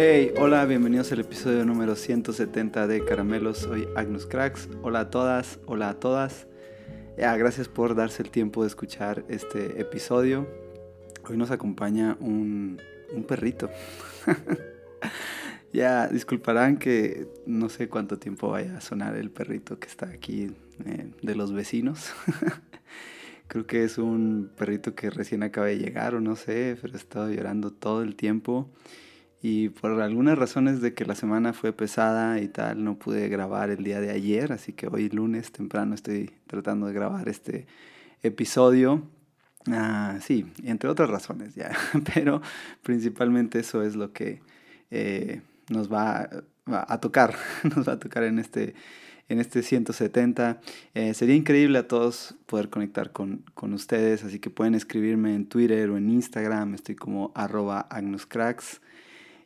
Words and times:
Hey, 0.00 0.32
hola, 0.38 0.64
bienvenidos 0.64 1.10
al 1.10 1.18
episodio 1.18 1.64
número 1.64 1.96
170 1.96 2.86
de 2.86 3.04
Caramelos. 3.04 3.58
Soy 3.58 3.88
Agnus 3.96 4.26
Cracks. 4.26 4.68
Hola 4.82 5.00
a 5.00 5.10
todas, 5.10 5.58
hola 5.66 5.88
a 5.88 5.94
todas. 5.98 6.46
Ya, 7.16 7.36
gracias 7.36 7.66
por 7.66 7.96
darse 7.96 8.22
el 8.22 8.30
tiempo 8.30 8.62
de 8.62 8.68
escuchar 8.68 9.24
este 9.28 9.80
episodio. 9.80 10.46
Hoy 11.28 11.36
nos 11.36 11.50
acompaña 11.50 12.16
un, 12.20 12.80
un 13.12 13.24
perrito. 13.24 13.70
ya, 15.72 16.06
disculparán 16.06 16.76
que 16.76 17.26
no 17.44 17.68
sé 17.68 17.88
cuánto 17.88 18.20
tiempo 18.20 18.50
vaya 18.50 18.76
a 18.76 18.80
sonar 18.80 19.16
el 19.16 19.32
perrito 19.32 19.80
que 19.80 19.88
está 19.88 20.06
aquí 20.06 20.52
eh, 20.86 21.10
de 21.22 21.34
los 21.34 21.52
vecinos. 21.52 22.12
Creo 23.48 23.66
que 23.66 23.82
es 23.82 23.98
un 23.98 24.48
perrito 24.56 24.94
que 24.94 25.10
recién 25.10 25.42
acaba 25.42 25.66
de 25.66 25.78
llegar 25.78 26.14
o 26.14 26.20
no 26.20 26.36
sé, 26.36 26.78
pero 26.80 26.94
ha 26.94 26.98
estado 26.98 27.28
llorando 27.32 27.72
todo 27.72 28.02
el 28.02 28.14
tiempo. 28.14 28.70
Y 29.40 29.68
por 29.68 30.00
algunas 30.00 30.36
razones 30.36 30.80
de 30.80 30.94
que 30.94 31.04
la 31.04 31.14
semana 31.14 31.52
fue 31.52 31.72
pesada 31.72 32.40
y 32.40 32.48
tal, 32.48 32.82
no 32.82 32.98
pude 32.98 33.28
grabar 33.28 33.70
el 33.70 33.84
día 33.84 34.00
de 34.00 34.10
ayer, 34.10 34.52
así 34.52 34.72
que 34.72 34.88
hoy 34.88 35.08
lunes 35.10 35.52
temprano 35.52 35.94
estoy 35.94 36.32
tratando 36.48 36.86
de 36.86 36.92
grabar 36.92 37.28
este 37.28 37.66
episodio. 38.22 39.02
Ah, 39.70 40.18
sí, 40.20 40.46
entre 40.64 40.88
otras 40.88 41.08
razones 41.08 41.54
ya, 41.54 41.70
pero 42.14 42.42
principalmente 42.82 43.60
eso 43.60 43.82
es 43.82 43.94
lo 43.94 44.12
que 44.12 44.40
eh, 44.90 45.42
nos 45.68 45.92
va, 45.92 46.28
a 46.66 47.00
tocar, 47.00 47.36
nos 47.76 47.88
va 47.88 47.92
a 47.92 47.98
tocar 48.00 48.24
en 48.24 48.40
este, 48.40 48.74
en 49.28 49.38
este 49.38 49.62
170. 49.62 50.60
Eh, 50.94 51.14
sería 51.14 51.36
increíble 51.36 51.78
a 51.78 51.86
todos 51.86 52.34
poder 52.46 52.70
conectar 52.70 53.12
con, 53.12 53.44
con, 53.54 53.72
ustedes, 53.72 54.24
así 54.24 54.40
que 54.40 54.50
pueden 54.50 54.74
escribirme 54.74 55.36
en 55.36 55.46
Twitter 55.46 55.90
o 55.90 55.96
en 55.96 56.10
Instagram, 56.10 56.74
estoy 56.74 56.96
como 56.96 57.30
arroba 57.36 57.82
agnuscracks. 57.82 58.80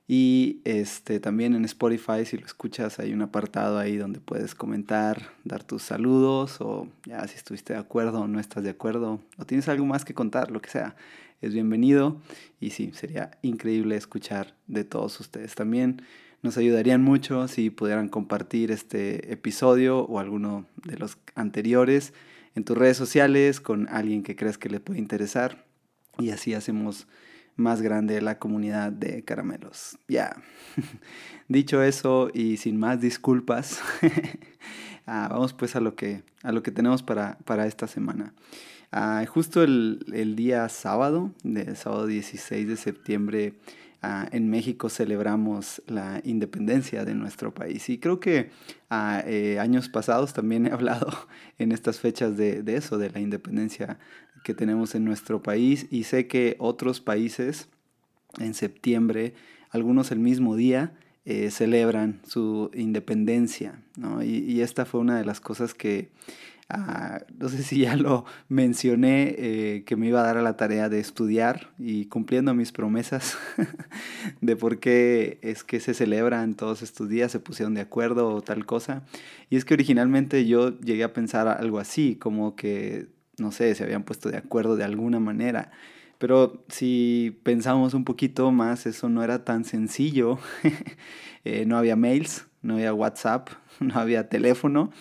Y 0.09 0.61
este, 0.65 1.21
también 1.21 1.55
en 1.55 1.65
Spotify, 1.65 2.25
si 2.27 2.37
lo 2.37 2.45
escuchas, 2.45 2.99
hay 2.99 3.13
un 3.13 3.23
apartado 3.23 3.79
ahí 3.79 3.97
donde 3.97 4.21
puedes 4.21 4.55
comentar, 4.55 5.31
dar 5.45 5.63
tus 5.63 5.83
saludos 5.83 6.61
o 6.61 6.89
ya 7.05 7.27
si 7.29 7.37
estuviste 7.37 7.73
de 7.73 7.79
acuerdo 7.79 8.21
o 8.21 8.29
no 8.29 8.41
estás 8.41 8.65
de 8.65 8.71
acuerdo 8.71 9.21
o 9.39 9.45
tienes 9.47 9.69
algo 9.69 9.87
más 9.87 10.05
que 10.05 10.13
contar, 10.13 10.51
lo 10.51 10.61
que 10.61 10.71
sea, 10.71 10.97
es 11.41 11.55
bienvenido. 11.55 12.21
Y 12.61 12.71
sí, 12.71 12.91
sería 12.95 13.31
increíble 13.43 13.97
escuchar 13.97 14.55
de 14.67 14.85
todos 14.85 15.19
ustedes. 15.21 15.55
También 15.55 16.03
nos 16.43 16.57
ayudarían 16.57 17.03
mucho 17.03 17.47
si 17.47 17.71
pudieran 17.71 18.09
compartir 18.09 18.73
este 18.73 19.33
episodio 19.33 20.01
o 20.01 20.19
alguno 20.19 20.67
de 20.85 20.97
los 20.99 21.17
anteriores 21.37 22.13
en 22.55 22.65
tus 22.65 22.77
redes 22.77 22.97
sociales 22.97 23.61
con 23.61 23.89
alguien 23.89 24.25
que 24.25 24.37
creas 24.37 24.59
que 24.59 24.69
le 24.69 24.81
puede 24.81 24.99
interesar. 24.99 25.65
Y 26.19 26.31
así 26.31 26.55
hacemos 26.55 27.07
más 27.57 27.83
grande 27.83 28.21
la 28.21 28.39
comunidad 28.39 28.93
de 28.93 29.25
caramelos. 29.25 29.99
Ya, 30.09 30.37
dicho 31.49 31.83
eso 31.83 32.31
y 32.33 32.57
sin 32.57 32.79
más 32.79 33.01
disculpas, 33.01 33.81
ah, 35.07 35.29
vamos 35.31 35.53
pues 35.53 35.77
a 35.77 35.81
lo 35.81 35.95
que, 35.95 36.23
a 36.43 36.53
lo 36.53 36.63
que 36.63 36.71
tenemos 36.71 37.03
para, 37.03 37.39
para 37.45 37.67
esta 37.67 37.87
semana. 37.87 38.35
Ah, 38.91 39.25
justo 39.27 39.63
el, 39.63 40.05
el, 40.13 40.37
día 40.37 40.69
sábado, 40.69 41.33
de 41.43 41.75
sábado 41.77 42.07
16 42.07 42.69
de 42.69 42.77
septiembre, 42.77 43.55
ah, 44.03 44.29
en 44.33 44.51
México 44.51 44.91
celebramos 44.91 45.83
la 45.87 46.21
independencia 46.25 47.07
de 47.07 47.15
nuestro 47.15 47.55
país. 47.55 47.89
Y 47.89 47.99
creo 47.99 48.21
que 48.21 48.51
eh, 48.91 49.59
años 49.59 49.89
pasados 49.89 50.35
también 50.35 50.67
he 50.67 50.73
hablado 50.73 51.11
en 51.59 51.73
estas 51.73 52.01
fechas 52.01 52.37
de, 52.37 52.63
de 52.63 52.77
eso, 52.77 52.99
de 52.99 53.11
la 53.11 53.21
independencia 53.21 53.99
que 54.43 54.55
tenemos 54.55 54.95
en 54.95 55.05
nuestro 55.05 55.43
país 55.43 55.87
y 55.91 56.05
sé 56.05 56.27
que 56.27 56.57
otros 56.59 57.01
países 57.01 57.69
en 58.39 58.55
septiembre, 58.55 59.35
algunos 59.71 60.11
el 60.11 60.19
mismo 60.19 60.57
día, 60.57 60.93
eh, 61.25 61.51
celebran 61.51 62.21
su 62.27 62.71
independencia. 62.75 63.81
¿no? 63.97 64.23
Y, 64.25 64.61
esta 64.61 64.85
fue 64.85 65.01
una 65.01 65.17
de 65.19 65.25
las 65.25 65.41
cosas 65.41 65.73
que, 65.73 66.11
ah, 66.69 67.21
no 67.39 67.49
sé 67.49 67.63
si 67.63 67.81
ya 67.81 67.97
lo 67.97 68.25
mencioné, 68.49 69.35
eh, 69.39 69.85
que 69.87 69.95
me 69.95 70.09
iba 70.09 70.21
a 70.21 70.25
dar 70.25 70.39
a 70.39 70.43
la 70.43 70.57
tarea 70.57 70.89
de 70.89 70.99
estudiar 70.99 71.71
y 71.79 72.07
cumpliendo 72.07 72.55
mis 72.55 72.73
promesas 72.73 73.39
de 74.41 74.57
por 74.57 74.81
qué 74.81 75.39
es 75.43 75.63
que 75.63 75.79
se 75.79 75.95
celebran 75.95 76.55
todos 76.55 76.83
estos 76.83 77.09
días, 77.09 77.31
se 77.31 77.39
pusieron 77.39 77.75
de 77.75 77.83
acuerdo 77.83 78.35
o 78.35 78.43
tal 78.43 78.67
cosa. 78.67 79.05
Y 79.49 79.57
es 79.57 79.65
que 79.65 79.75
originalmente 79.75 80.45
yo 80.47 80.77
llegué 80.81 81.05
a 81.05 81.13
pensar 81.13 81.47
algo 81.47 81.79
así, 81.79 82.17
como 82.17 82.57
que 82.57 83.07
no 83.39 83.53
sé, 83.53 83.75
se 83.75 83.85
habían 83.85 84.05
puesto 84.05 84.31
de 84.31 84.37
acuerdo 84.39 84.77
de 84.77 84.85
alguna 84.85 85.21
manera. 85.21 85.71
Pero 86.19 86.65
si 86.69 87.41
pensamos 87.43 87.95
un 87.95 88.05
poquito 88.05 88.53
más, 88.53 88.87
eso 88.87 89.09
no 89.09 89.25
era 89.25 89.45
tan 89.45 89.65
sencillo. 89.65 90.39
Eh, 91.45 91.67
no 91.67 91.77
había 91.77 91.97
mails, 91.97 92.47
no 92.63 92.75
había 92.75 92.95
WhatsApp, 92.95 93.49
no 93.81 93.99
había 93.99 94.29
teléfono. 94.29 94.93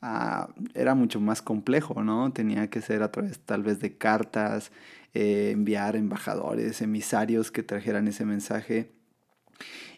Ah, 0.00 0.54
era 0.74 0.94
mucho 0.94 1.20
más 1.20 1.42
complejo, 1.42 2.04
¿no? 2.04 2.32
Tenía 2.32 2.70
que 2.70 2.80
ser 2.80 3.02
a 3.02 3.10
través 3.10 3.40
tal 3.40 3.64
vez 3.64 3.80
de 3.80 3.98
cartas, 3.98 4.70
eh, 5.14 5.50
enviar 5.52 5.96
embajadores, 5.96 6.80
emisarios 6.80 7.50
que 7.50 7.64
trajeran 7.64 8.06
ese 8.06 8.24
mensaje. 8.24 8.92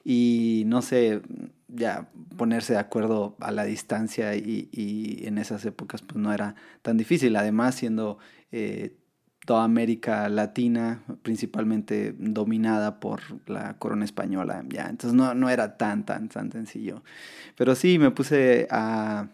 Y 0.05 0.65
no 0.67 0.81
sé, 0.83 1.21
ya 1.73 2.09
ponerse 2.37 2.75
de 2.75 2.79
acuerdo 2.79 3.37
a 3.41 3.51
la 3.51 3.65
distancia 3.65 4.35
y, 4.37 4.69
y, 4.73 5.27
en 5.27 5.39
esas 5.39 5.65
épocas 5.65 6.03
pues 6.03 6.17
no 6.17 6.33
era 6.33 6.55
tan 6.83 6.97
difícil. 6.97 7.35
Además, 7.37 7.75
siendo 7.75 8.19
eh, 8.53 8.95
toda 9.47 9.65
América 9.65 10.29
Latina 10.29 11.03
principalmente 11.23 12.15
dominada 12.19 13.01
por 13.01 13.21
la 13.49 13.79
corona 13.79 14.05
española, 14.05 14.65
ya, 14.69 14.87
entonces 14.89 15.15
no, 15.15 15.35
no 15.35 15.51
era 15.51 15.77
tan, 15.77 16.05
tan, 16.05 16.29
tan 16.29 16.53
sencillo. 16.53 17.03
Pero 17.57 17.75
sí, 17.75 17.99
me 17.99 18.11
puse 18.11 18.69
a 18.71 19.29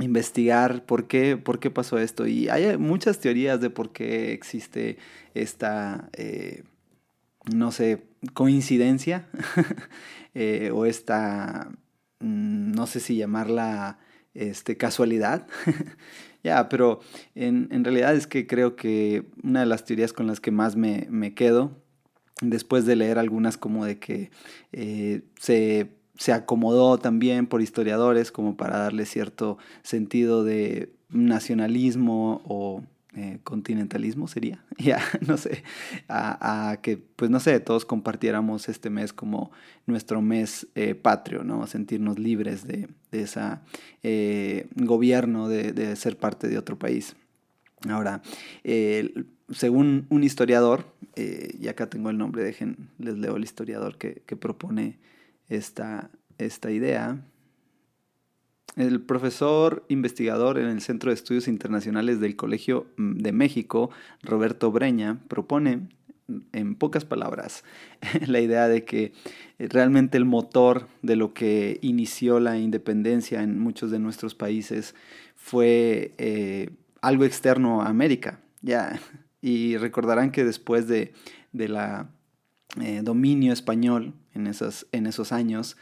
investigar 0.00 0.84
por 0.84 1.06
qué, 1.06 1.36
por 1.36 1.60
qué 1.60 1.70
pasó 1.70 1.98
esto 1.98 2.26
y 2.26 2.48
hay 2.48 2.76
muchas 2.78 3.20
teorías 3.20 3.60
de 3.60 3.70
por 3.70 3.92
qué 3.92 4.32
existe 4.32 4.98
esta, 5.34 6.08
eh, 6.14 6.64
no 7.52 7.72
sé, 7.72 8.06
coincidencia 8.32 9.26
eh, 10.34 10.70
o 10.72 10.86
esta, 10.86 11.70
mm, 12.20 12.72
no 12.72 12.86
sé 12.86 13.00
si 13.00 13.16
llamarla 13.16 13.98
este, 14.34 14.76
casualidad. 14.76 15.46
ya, 16.42 16.68
pero 16.68 17.00
en, 17.34 17.68
en, 17.70 17.84
realidad 17.84 18.14
es 18.14 18.26
que 18.26 18.46
creo 18.46 18.76
que 18.76 19.26
una 19.42 19.60
de 19.60 19.66
las 19.66 19.84
teorías 19.84 20.12
con 20.12 20.26
las 20.26 20.40
que 20.40 20.50
más 20.50 20.76
me, 20.76 21.06
me 21.10 21.34
quedo, 21.34 21.82
después 22.40 22.86
de 22.86 22.96
leer 22.96 23.18
algunas 23.18 23.56
como 23.56 23.84
de 23.84 23.98
que 23.98 24.30
eh, 24.72 25.22
se, 25.38 25.90
se 26.16 26.32
acomodó 26.32 26.98
también 26.98 27.46
por 27.46 27.62
historiadores 27.62 28.32
como 28.32 28.56
para 28.56 28.78
darle 28.78 29.06
cierto 29.06 29.58
sentido 29.82 30.44
de 30.44 30.92
nacionalismo 31.10 32.42
o 32.44 32.82
eh, 33.16 33.38
continentalismo 33.44 34.26
sería, 34.26 34.64
ya, 34.78 35.00
no 35.26 35.36
sé, 35.36 35.62
a, 36.08 36.78
que, 36.82 36.96
pues 36.96 37.30
no 37.30 37.40
sé, 37.40 37.60
todos 37.60 37.84
compartiéramos 37.84 38.68
este 38.68 38.90
mes 38.90 39.12
como 39.12 39.52
nuestro 39.86 40.20
mes 40.20 40.66
eh, 40.74 40.94
patrio, 40.94 41.44
¿no? 41.44 41.66
Sentirnos 41.66 42.18
libres 42.18 42.66
de, 42.66 42.88
de 43.12 43.22
ese 43.22 43.40
eh, 44.02 44.68
gobierno, 44.74 45.48
de, 45.48 45.72
de, 45.72 45.94
ser 45.96 46.16
parte 46.16 46.48
de 46.48 46.58
otro 46.58 46.78
país. 46.78 47.16
Ahora, 47.88 48.22
según 49.50 50.06
un 50.08 50.24
historiador, 50.24 50.86
y 51.16 51.68
acá 51.68 51.90
tengo 51.90 52.08
el 52.08 52.16
nombre, 52.16 52.42
dejen, 52.42 52.88
les 52.98 53.18
leo 53.18 53.36
el 53.36 53.44
historiador 53.44 53.98
que, 53.98 54.22
que 54.26 54.36
propone 54.36 54.98
esta, 55.48 56.10
esta 56.38 56.70
idea, 56.70 57.22
el 58.76 59.00
profesor 59.00 59.84
investigador 59.88 60.58
en 60.58 60.66
el 60.66 60.80
Centro 60.80 61.10
de 61.10 61.14
Estudios 61.14 61.48
Internacionales 61.48 62.20
del 62.20 62.36
Colegio 62.36 62.86
mm, 62.96 63.18
de 63.18 63.32
México, 63.32 63.90
Roberto 64.22 64.70
Breña, 64.72 65.20
propone, 65.28 65.88
mm, 66.26 66.38
en 66.52 66.74
pocas 66.74 67.04
palabras, 67.04 67.64
la 68.26 68.40
idea 68.40 68.68
de 68.68 68.84
que 68.84 69.12
eh, 69.58 69.68
realmente 69.68 70.18
el 70.18 70.24
motor 70.24 70.88
de 71.02 71.16
lo 71.16 71.34
que 71.34 71.78
inició 71.82 72.40
la 72.40 72.58
independencia 72.58 73.42
en 73.42 73.58
muchos 73.58 73.90
de 73.90 73.98
nuestros 73.98 74.34
países 74.34 74.94
fue 75.36 76.12
eh, 76.18 76.70
algo 77.00 77.24
externo 77.24 77.82
a 77.82 77.88
América. 77.88 78.40
Ya. 78.62 78.98
Y 79.40 79.76
recordarán 79.76 80.30
que 80.30 80.42
después 80.42 80.88
de, 80.88 81.12
de 81.52 81.68
la 81.68 82.08
eh, 82.80 83.02
dominio 83.04 83.52
español 83.52 84.14
en 84.34 84.48
esos, 84.48 84.86
en 84.90 85.06
esos 85.06 85.30
años, 85.32 85.76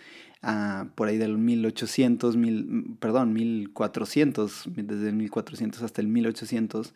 por 0.95 1.09
ahí 1.09 1.19
del 1.19 1.39
1800, 1.39 2.37
mil, 2.37 2.97
perdón, 2.99 3.33
1400, 3.33 4.65
desde 4.75 5.09
el 5.09 5.15
1400 5.15 5.83
hasta 5.83 6.01
el 6.01 6.09
1800, 6.09 6.95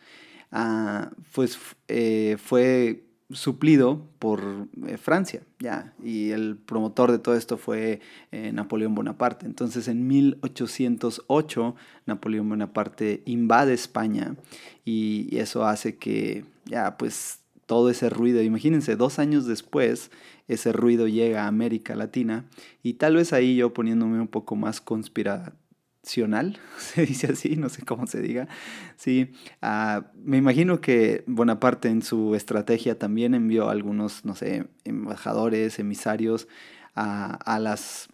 pues 1.33 1.59
eh, 1.89 2.37
fue 2.43 3.05
suplido 3.31 4.07
por 4.19 4.69
eh, 4.87 4.97
Francia, 4.99 5.43
ya, 5.59 5.95
y 6.03 6.31
el 6.31 6.57
promotor 6.57 7.11
de 7.11 7.19
todo 7.19 7.35
esto 7.35 7.57
fue 7.57 8.01
eh, 8.31 8.53
Napoleón 8.53 8.95
Bonaparte. 8.95 9.47
Entonces 9.47 9.89
en 9.89 10.07
1808 10.07 11.75
Napoleón 12.07 12.49
Bonaparte 12.49 13.23
invade 13.27 13.75
España 13.75 14.37
y 14.85 15.37
eso 15.37 15.67
hace 15.67 15.97
que 15.97 16.45
ya 16.67 16.97
pues 16.97 17.41
todo 17.67 17.91
ese 17.91 18.09
ruido. 18.09 18.43
Imagínense, 18.43 18.97
dos 18.97 19.19
años 19.19 19.47
después, 19.47 20.11
ese 20.49 20.73
ruido 20.73 21.09
llega 21.09 21.45
a 21.45 21.49
América 21.49 21.95
Latina 21.95 22.47
y 22.83 22.95
tal 22.95 23.17
vez 23.17 23.33
ahí 23.33 23.57
yo 23.57 23.75
poniéndome 23.75 24.21
un 24.21 24.29
poco 24.29 24.57
más 24.57 24.81
conspiracional, 24.81 26.59
se 26.79 27.05
dice 27.05 27.33
así, 27.33 27.57
no 27.57 27.69
sé 27.69 27.83
cómo 27.83 28.07
se 28.07 28.23
diga. 28.23 28.49
Sí, 28.97 29.33
ah, 29.61 30.13
me 30.15 30.37
imagino 30.37 30.81
que 30.81 31.25
Bonaparte 31.27 31.89
en 31.89 32.03
su 32.03 32.35
estrategia 32.35 32.99
también 32.99 33.35
envió 33.35 33.69
algunos, 33.69 34.25
no 34.25 34.35
sé, 34.35 34.69
embajadores, 34.85 35.79
emisarios 35.79 36.49
a, 36.95 37.35
a 37.35 37.59
las 37.59 38.09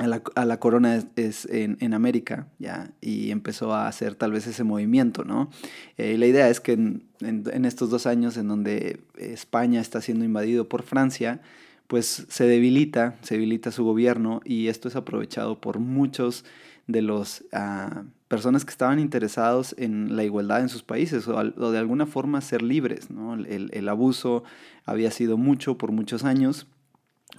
a 0.00 0.44
la, 0.46 0.58
corona 0.58 1.04
es, 1.16 1.46
en, 1.50 1.94
América, 1.94 2.48
¿ya? 2.58 2.90
Y 3.02 3.30
empezó 3.30 3.74
a 3.74 3.86
hacer 3.86 4.14
tal 4.14 4.32
vez 4.32 4.46
ese 4.46 4.64
movimiento, 4.64 5.24
¿no? 5.24 5.50
Eh, 5.98 6.16
la 6.16 6.26
idea 6.26 6.48
es 6.48 6.60
que 6.60 6.72
en, 6.72 7.64
estos 7.66 7.90
dos 7.90 8.06
años 8.06 8.38
en 8.38 8.48
donde 8.48 9.00
España 9.18 9.80
está 9.80 10.00
siendo 10.00 10.24
invadido 10.24 10.68
por 10.68 10.82
Francia, 10.82 11.42
pues 11.86 12.26
se 12.28 12.44
debilita, 12.44 13.16
se 13.20 13.34
debilita 13.34 13.72
su 13.72 13.84
gobierno 13.84 14.40
y 14.44 14.68
esto 14.68 14.88
es 14.88 14.96
aprovechado 14.96 15.60
por 15.60 15.80
muchos 15.80 16.46
de 16.86 17.02
los 17.02 17.44
ah, 17.52 18.04
personas 18.28 18.64
que 18.64 18.70
estaban 18.70 19.00
interesados 19.00 19.74
en 19.76 20.16
la 20.16 20.24
igualdad 20.24 20.62
en 20.62 20.70
sus 20.70 20.82
países 20.82 21.28
o, 21.28 21.72
de 21.72 21.78
alguna 21.78 22.06
forma 22.06 22.40
ser 22.40 22.62
libres, 22.62 23.10
¿no? 23.10 23.34
El 23.34 23.88
abuso 23.88 24.44
había 24.86 25.10
sido 25.10 25.36
mucho 25.36 25.76
por 25.76 25.92
muchos 25.92 26.24
años 26.24 26.66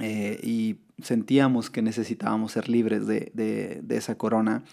eh, 0.02 0.40
y 0.42 0.78
sentíamos 1.04 1.70
que 1.70 1.82
necesitábamos 1.82 2.54
ser 2.54 2.70
libres 2.70 3.08
de, 3.08 3.84
esa 3.90 4.18
corona. 4.18 4.64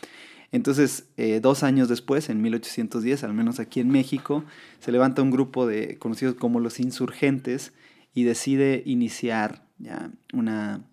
Entonces, 0.50 1.08
eh, 1.16 1.40
dos 1.40 1.62
años 1.62 1.88
después, 1.88 2.30
en 2.30 2.40
1810, 2.40 3.24
al 3.24 3.34
menos 3.34 3.60
aquí 3.60 3.80
en 3.80 3.90
México, 3.90 4.44
se 4.80 4.92
levanta 4.92 5.22
un 5.22 5.30
grupo 5.30 5.66
de 5.66 5.98
conocidos 5.98 6.34
como 6.36 6.60
los 6.60 6.80
insurgentes 6.80 7.72
y 8.14 8.24
decide 8.24 8.82
iniciar 8.86 9.66
ya 9.78 10.10
una, 10.32 10.84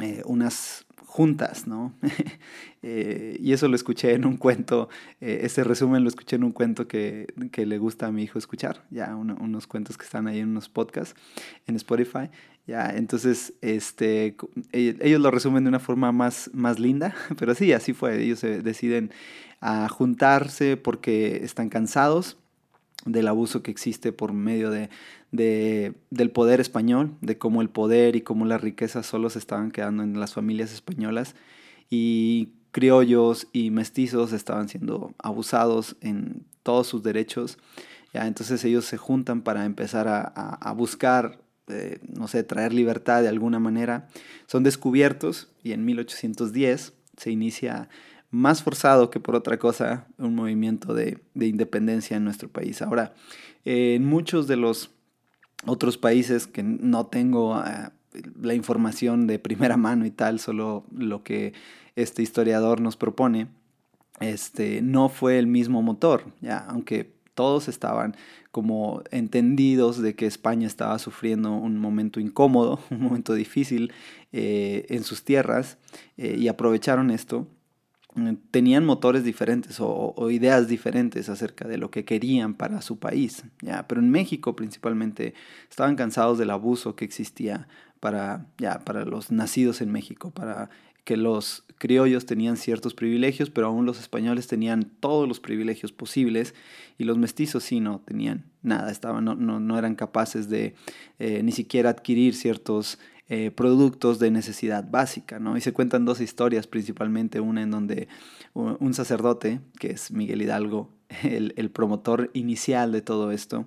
eh, 0.00 0.22
unas 0.24 0.86
juntas, 1.04 1.66
¿no? 1.66 1.94
Eh, 2.80 3.36
y 3.40 3.52
eso 3.52 3.66
lo 3.66 3.74
escuché 3.74 4.14
en 4.14 4.24
un 4.24 4.36
cuento, 4.36 4.88
ese 5.18 5.64
resumen 5.64 6.04
lo 6.04 6.08
escuché 6.08 6.36
en 6.36 6.44
un 6.44 6.52
cuento 6.52 6.86
que, 6.86 7.26
le 7.56 7.78
gusta 7.78 8.06
a 8.06 8.12
mi 8.12 8.22
hijo 8.22 8.38
escuchar, 8.38 8.84
ya 8.90 9.16
unos 9.16 9.66
cuentos 9.66 9.98
que 9.98 10.04
están 10.04 10.28
ahí 10.28 10.38
en 10.38 10.50
unos 10.50 10.68
podcasts 10.68 11.20
en 11.66 11.74
Spotify. 11.74 12.30
Ya, 12.68 12.90
entonces, 12.90 13.54
este, 13.62 14.36
e, 14.72 14.94
ellos 15.00 15.22
lo 15.22 15.30
resumen 15.30 15.64
de 15.64 15.70
una 15.70 15.80
forma 15.80 16.12
más, 16.12 16.50
más 16.52 16.78
linda, 16.78 17.14
pero 17.38 17.54
sí, 17.54 17.72
así 17.72 17.94
fue. 17.94 18.22
Ellos 18.22 18.40
se 18.40 18.60
deciden 18.60 19.10
a 19.62 19.88
juntarse 19.88 20.76
porque 20.76 21.40
están 21.42 21.70
cansados 21.70 22.36
del 23.06 23.26
abuso 23.26 23.62
que 23.62 23.70
existe 23.70 24.12
por 24.12 24.34
medio 24.34 24.70
de, 24.70 24.90
del 25.30 26.30
poder 26.30 26.60
español, 26.60 27.14
de 27.22 27.38
cómo 27.38 27.62
el 27.62 27.70
poder 27.70 28.16
y 28.16 28.20
cómo 28.20 28.44
las 28.44 28.60
riquezas 28.60 29.06
solo 29.06 29.30
se 29.30 29.38
estaban 29.38 29.70
quedando 29.70 30.02
en 30.02 30.20
las 30.20 30.34
familias 30.34 30.70
españolas 30.70 31.36
y 31.88 32.50
criollos 32.70 33.48
y 33.50 33.70
mestizos 33.70 34.34
estaban 34.34 34.68
siendo 34.68 35.14
abusados 35.16 35.96
en 36.02 36.44
todos 36.62 36.86
sus 36.86 37.02
derechos. 37.02 37.56
Ya, 38.12 38.26
entonces 38.26 38.62
ellos 38.66 38.84
se 38.84 38.98
juntan 38.98 39.40
para 39.40 39.64
empezar 39.64 40.06
a, 40.06 40.20
a 40.20 40.72
buscar 40.72 41.47
no 42.12 42.28
sé, 42.28 42.42
traer 42.42 42.72
libertad 42.72 43.22
de 43.22 43.28
alguna 43.28 43.58
manera, 43.58 44.08
son 44.46 44.62
descubiertos 44.62 45.48
y 45.62 45.72
en 45.72 45.84
1810 45.84 46.92
se 47.16 47.30
inicia 47.30 47.88
más 48.30 48.62
forzado 48.62 49.10
que 49.10 49.20
por 49.20 49.34
otra 49.34 49.58
cosa 49.58 50.06
un 50.18 50.34
movimiento 50.34 50.94
de, 50.94 51.18
independencia 51.34 52.16
en 52.16 52.24
nuestro 52.24 52.48
país. 52.48 52.82
Ahora, 52.82 53.14
en 53.64 54.04
muchos 54.04 54.46
de 54.46 54.56
los 54.56 54.90
otros 55.66 55.98
países 55.98 56.46
que 56.46 56.62
no 56.62 57.06
tengo 57.06 57.54
ah, 57.54 57.92
la 58.40 58.54
información 58.54 59.26
de 59.26 59.38
primera 59.38 59.76
mano 59.78 60.06
y 60.06 60.10
tal, 60.10 60.40
solo 60.40 60.84
lo 60.94 61.22
que 61.22 61.54
este 61.96 62.22
historiador 62.22 62.80
nos 62.80 62.96
propone, 62.96 63.48
este, 64.20 64.82
no 64.82 65.08
fue 65.08 65.38
el 65.38 65.46
mismo 65.46 65.82
motor, 65.82 66.24
ya, 66.40 66.58
aunque 66.58 67.12
todos 67.38 67.68
estaban 67.68 68.16
como 68.50 69.04
entendidos 69.12 70.02
de 70.02 70.16
que 70.16 70.26
España 70.26 70.66
estaba 70.66 70.98
sufriendo 70.98 71.52
un 71.52 71.78
momento 71.78 72.18
incómodo, 72.18 72.80
un 72.90 73.00
momento 73.00 73.32
difícil 73.32 73.92
eh, 74.32 74.86
en 74.88 75.04
sus 75.04 75.22
tierras 75.22 75.78
eh, 76.16 76.34
y 76.36 76.48
aprovecharon 76.48 77.12
esto. 77.12 77.46
Tenían 78.50 78.84
motores 78.84 79.22
diferentes 79.22 79.76
o, 79.78 80.30
ideas 80.32 80.66
diferentes 80.66 81.28
acerca 81.28 81.68
de 81.68 81.78
lo 81.78 81.92
que 81.92 82.04
querían 82.04 82.54
para 82.54 82.82
su 82.82 82.98
país, 82.98 83.44
¿ya? 83.62 83.86
pero 83.86 84.00
en 84.00 84.10
México 84.10 84.56
principalmente 84.56 85.34
estaban 85.70 85.94
cansados 85.94 86.38
del 86.38 86.50
abuso 86.50 86.96
que 86.96 87.04
existía 87.04 87.68
para, 88.00 88.46
ya, 88.58 88.80
para 88.80 89.04
los 89.04 89.30
nacidos 89.30 89.80
en 89.80 89.90
México, 89.92 90.30
para 90.30 90.70
que 91.08 91.16
los 91.16 91.64
criollos 91.78 92.26
tenían 92.26 92.58
ciertos 92.58 92.92
privilegios, 92.92 93.48
pero 93.48 93.68
aún 93.68 93.86
los 93.86 93.98
españoles 93.98 94.46
tenían 94.46 94.84
todos 95.00 95.26
los 95.26 95.40
privilegios 95.40 95.90
posibles 95.90 96.54
y 96.98 97.04
los 97.04 97.16
mestizos 97.16 97.64
sí 97.64 97.80
no 97.80 98.02
tenían 98.04 98.44
nada, 98.62 98.90
estaban, 98.90 99.24
no, 99.24 99.34
no, 99.34 99.78
eran 99.78 99.94
capaces 99.94 100.50
de 100.50 100.74
eh, 101.18 101.42
ni 101.42 101.52
siquiera 101.52 101.88
adquirir 101.88 102.34
ciertos 102.34 102.98
eh, 103.30 103.50
productos 103.50 104.18
de 104.18 104.30
necesidad 104.30 104.90
básica, 104.90 105.38
¿no? 105.38 105.56
Y 105.56 105.62
se 105.62 105.72
cuentan 105.72 106.04
dos 106.04 106.20
historias, 106.20 106.66
principalmente 106.66 107.40
una 107.40 107.62
en 107.62 107.70
donde 107.70 108.08
un 108.52 108.92
sacerdote, 108.92 109.60
que 109.78 109.92
es 109.92 110.10
Miguel 110.10 110.42
Hidalgo, 110.42 110.90
el, 111.22 111.54
el 111.56 111.70
promotor 111.70 112.30
inicial 112.34 112.92
de 112.92 113.00
todo 113.00 113.32
esto, 113.32 113.66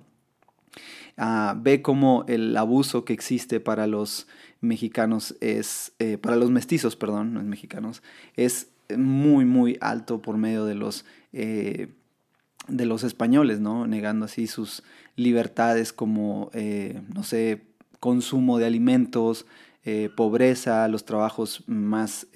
ah, 1.16 1.54
ve 1.58 1.82
como 1.82 2.24
el 2.28 2.56
abuso 2.56 3.04
que 3.04 3.12
existe 3.12 3.60
para 3.60 3.86
los 3.86 4.26
mexicanos 4.60 5.36
es, 5.40 5.92
eh, 5.98 6.16
para 6.16 6.36
los 6.36 6.50
mestizos, 6.50 6.96
perdón, 6.96 7.34
no 7.34 7.40
es 7.40 7.46
mexicanos, 7.46 8.02
es 8.36 8.68
muy, 8.96 9.44
muy 9.44 9.76
alto 9.80 10.22
por 10.22 10.38
medio 10.38 10.64
de 10.64 10.74
los, 10.74 11.04
eh, 11.32 11.88
de 12.68 12.86
los 12.86 13.02
españoles, 13.04 13.60
¿no? 13.60 13.86
Negando 13.86 14.26
así 14.26 14.46
sus 14.46 14.82
libertades 15.16 15.92
como, 15.92 16.50
eh, 16.54 17.02
no 17.14 17.24
sé, 17.24 17.62
consumo 18.00 18.58
de 18.58 18.66
alimentos, 18.66 19.46
pobreza, 20.16 20.86
los 20.86 21.04
trabajos 21.04 21.64
más, 21.66 22.28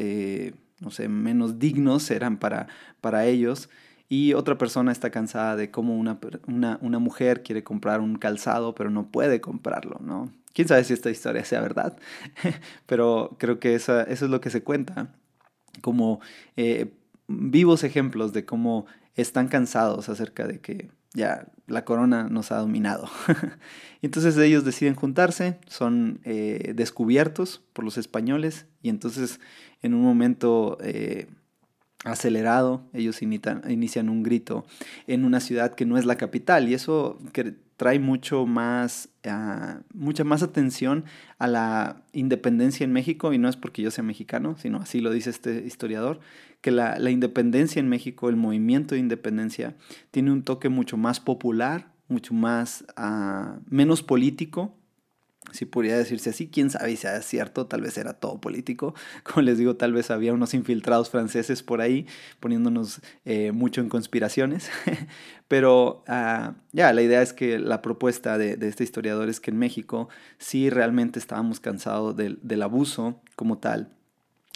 no 0.80 0.90
sé, 0.90 1.08
menos 1.08 1.60
dignos 1.60 2.10
eran 2.10 2.38
para, 2.38 2.66
para 3.00 3.26
ellos. 3.26 3.68
Y 4.08 4.34
otra 4.34 4.56
persona 4.56 4.92
está 4.92 5.10
cansada 5.10 5.56
de 5.56 5.70
cómo 5.70 5.96
una, 5.96 6.18
una, 6.46 6.78
una 6.80 6.98
mujer 6.98 7.42
quiere 7.42 7.64
comprar 7.64 8.00
un 8.00 8.16
calzado, 8.16 8.74
pero 8.74 8.90
no 8.90 9.10
puede 9.10 9.40
comprarlo, 9.40 9.98
¿no? 10.00 10.30
Quién 10.52 10.68
sabe 10.68 10.84
si 10.84 10.92
esta 10.92 11.10
historia 11.10 11.44
sea 11.44 11.60
verdad, 11.60 11.98
pero 12.86 13.36
creo 13.38 13.58
que 13.58 13.74
eso 13.74 14.00
es 14.00 14.22
lo 14.22 14.40
que 14.40 14.50
se 14.50 14.62
cuenta, 14.62 15.14
como 15.82 16.20
eh, 16.56 16.94
vivos 17.28 17.84
ejemplos 17.84 18.32
de 18.32 18.44
cómo 18.44 18.86
están 19.16 19.48
cansados 19.48 20.08
acerca 20.08 20.46
de 20.46 20.60
que 20.60 20.90
ya 21.14 21.46
la 21.66 21.84
corona 21.84 22.28
nos 22.28 22.52
ha 22.52 22.58
dominado. 22.58 23.08
entonces 24.02 24.36
ellos 24.36 24.64
deciden 24.64 24.94
juntarse, 24.94 25.58
son 25.66 26.20
eh, 26.24 26.72
descubiertos 26.74 27.62
por 27.72 27.84
los 27.84 27.98
españoles 27.98 28.66
y 28.82 28.90
entonces 28.90 29.40
en 29.82 29.94
un 29.94 30.02
momento 30.02 30.78
eh, 30.80 31.26
acelerado 32.04 32.88
ellos 32.92 33.22
inician 33.22 34.08
un 34.08 34.22
grito 34.22 34.64
en 35.06 35.24
una 35.24 35.40
ciudad 35.40 35.74
que 35.74 35.86
no 35.86 35.98
es 35.98 36.04
la 36.04 36.16
capital 36.16 36.68
y 36.68 36.74
eso 36.74 37.18
que 37.32 37.56
trae 37.76 37.98
mucho 37.98 38.46
más, 38.46 39.10
ah, 39.24 39.80
mucha 39.92 40.24
más 40.24 40.42
atención 40.42 41.04
a 41.38 41.46
la 41.46 42.02
independencia 42.12 42.84
en 42.84 42.92
México, 42.92 43.32
y 43.32 43.38
no 43.38 43.48
es 43.48 43.56
porque 43.56 43.82
yo 43.82 43.90
sea 43.90 44.02
mexicano, 44.02 44.56
sino 44.58 44.78
así 44.78 45.00
lo 45.00 45.10
dice 45.10 45.30
este 45.30 45.64
historiador, 45.66 46.20
que 46.62 46.70
la, 46.70 46.98
independencia 47.10 47.80
en 47.80 47.88
México, 47.88 48.28
el 48.28 48.36
movimiento 48.36 48.94
de 48.94 49.00
independencia, 49.00 49.76
tiene 50.10 50.32
un 50.32 50.42
toque 50.42 50.68
mucho 50.68 50.96
más 50.96 51.20
popular, 51.20 51.92
mucho 52.08 52.32
más, 52.32 52.84
uh, 52.96 53.60
menos 53.68 54.02
político, 54.02 54.74
si 55.52 55.64
podría 55.64 55.96
decirse 55.96 56.30
así, 56.30 56.48
quién 56.48 56.70
sabe 56.70 56.90
si 56.90 56.96
sea 56.98 57.22
cierto, 57.22 57.66
tal 57.66 57.82
vez 57.82 57.96
era 57.98 58.14
todo 58.14 58.40
político, 58.40 58.94
como 59.22 59.42
les 59.42 59.58
digo, 59.58 59.76
tal 59.76 59.92
vez 59.92 60.10
había 60.10 60.32
unos 60.32 60.54
infiltrados 60.54 61.10
franceses 61.10 61.62
por 61.62 61.80
ahí 61.80 62.06
poniéndonos 62.40 63.00
eh, 63.24 63.52
mucho 63.52 63.80
en 63.80 63.88
conspiraciones, 63.88 64.70
pero 65.48 66.04
ah, 66.06 66.54
ya, 66.72 66.92
la 66.92 67.02
idea 67.02 67.22
es 67.22 67.32
que 67.32 67.58
la 67.58 67.82
propuesta 67.82 68.38
de, 68.38 68.58
este 68.66 68.84
historiador 68.84 69.28
es 69.28 69.40
que 69.40 69.50
en 69.50 69.58
México 69.58 70.08
sí 70.38 70.70
realmente 70.70 71.18
estábamos 71.18 71.60
cansados 71.60 72.16
del, 72.16 72.62
abuso 72.62 73.20
como 73.36 73.58
tal, 73.58 73.92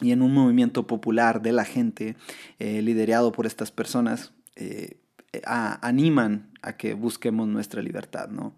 y 0.00 0.12
en 0.12 0.23
un 0.23 0.32
movimiento 0.32 0.87
popular 0.87 1.42
de 1.42 1.52
la 1.52 1.64
gente, 1.64 2.16
eh, 2.59 2.80
liderado 2.80 3.32
por 3.32 3.47
estas 3.47 3.70
personas, 3.70 4.32
eh, 4.56 4.97
animan 5.44 6.50
a 6.62 6.75
que 6.75 6.95
busquemos 6.95 7.49
nuestra 7.49 7.83
libertad, 7.83 8.29
¿no? 8.29 8.52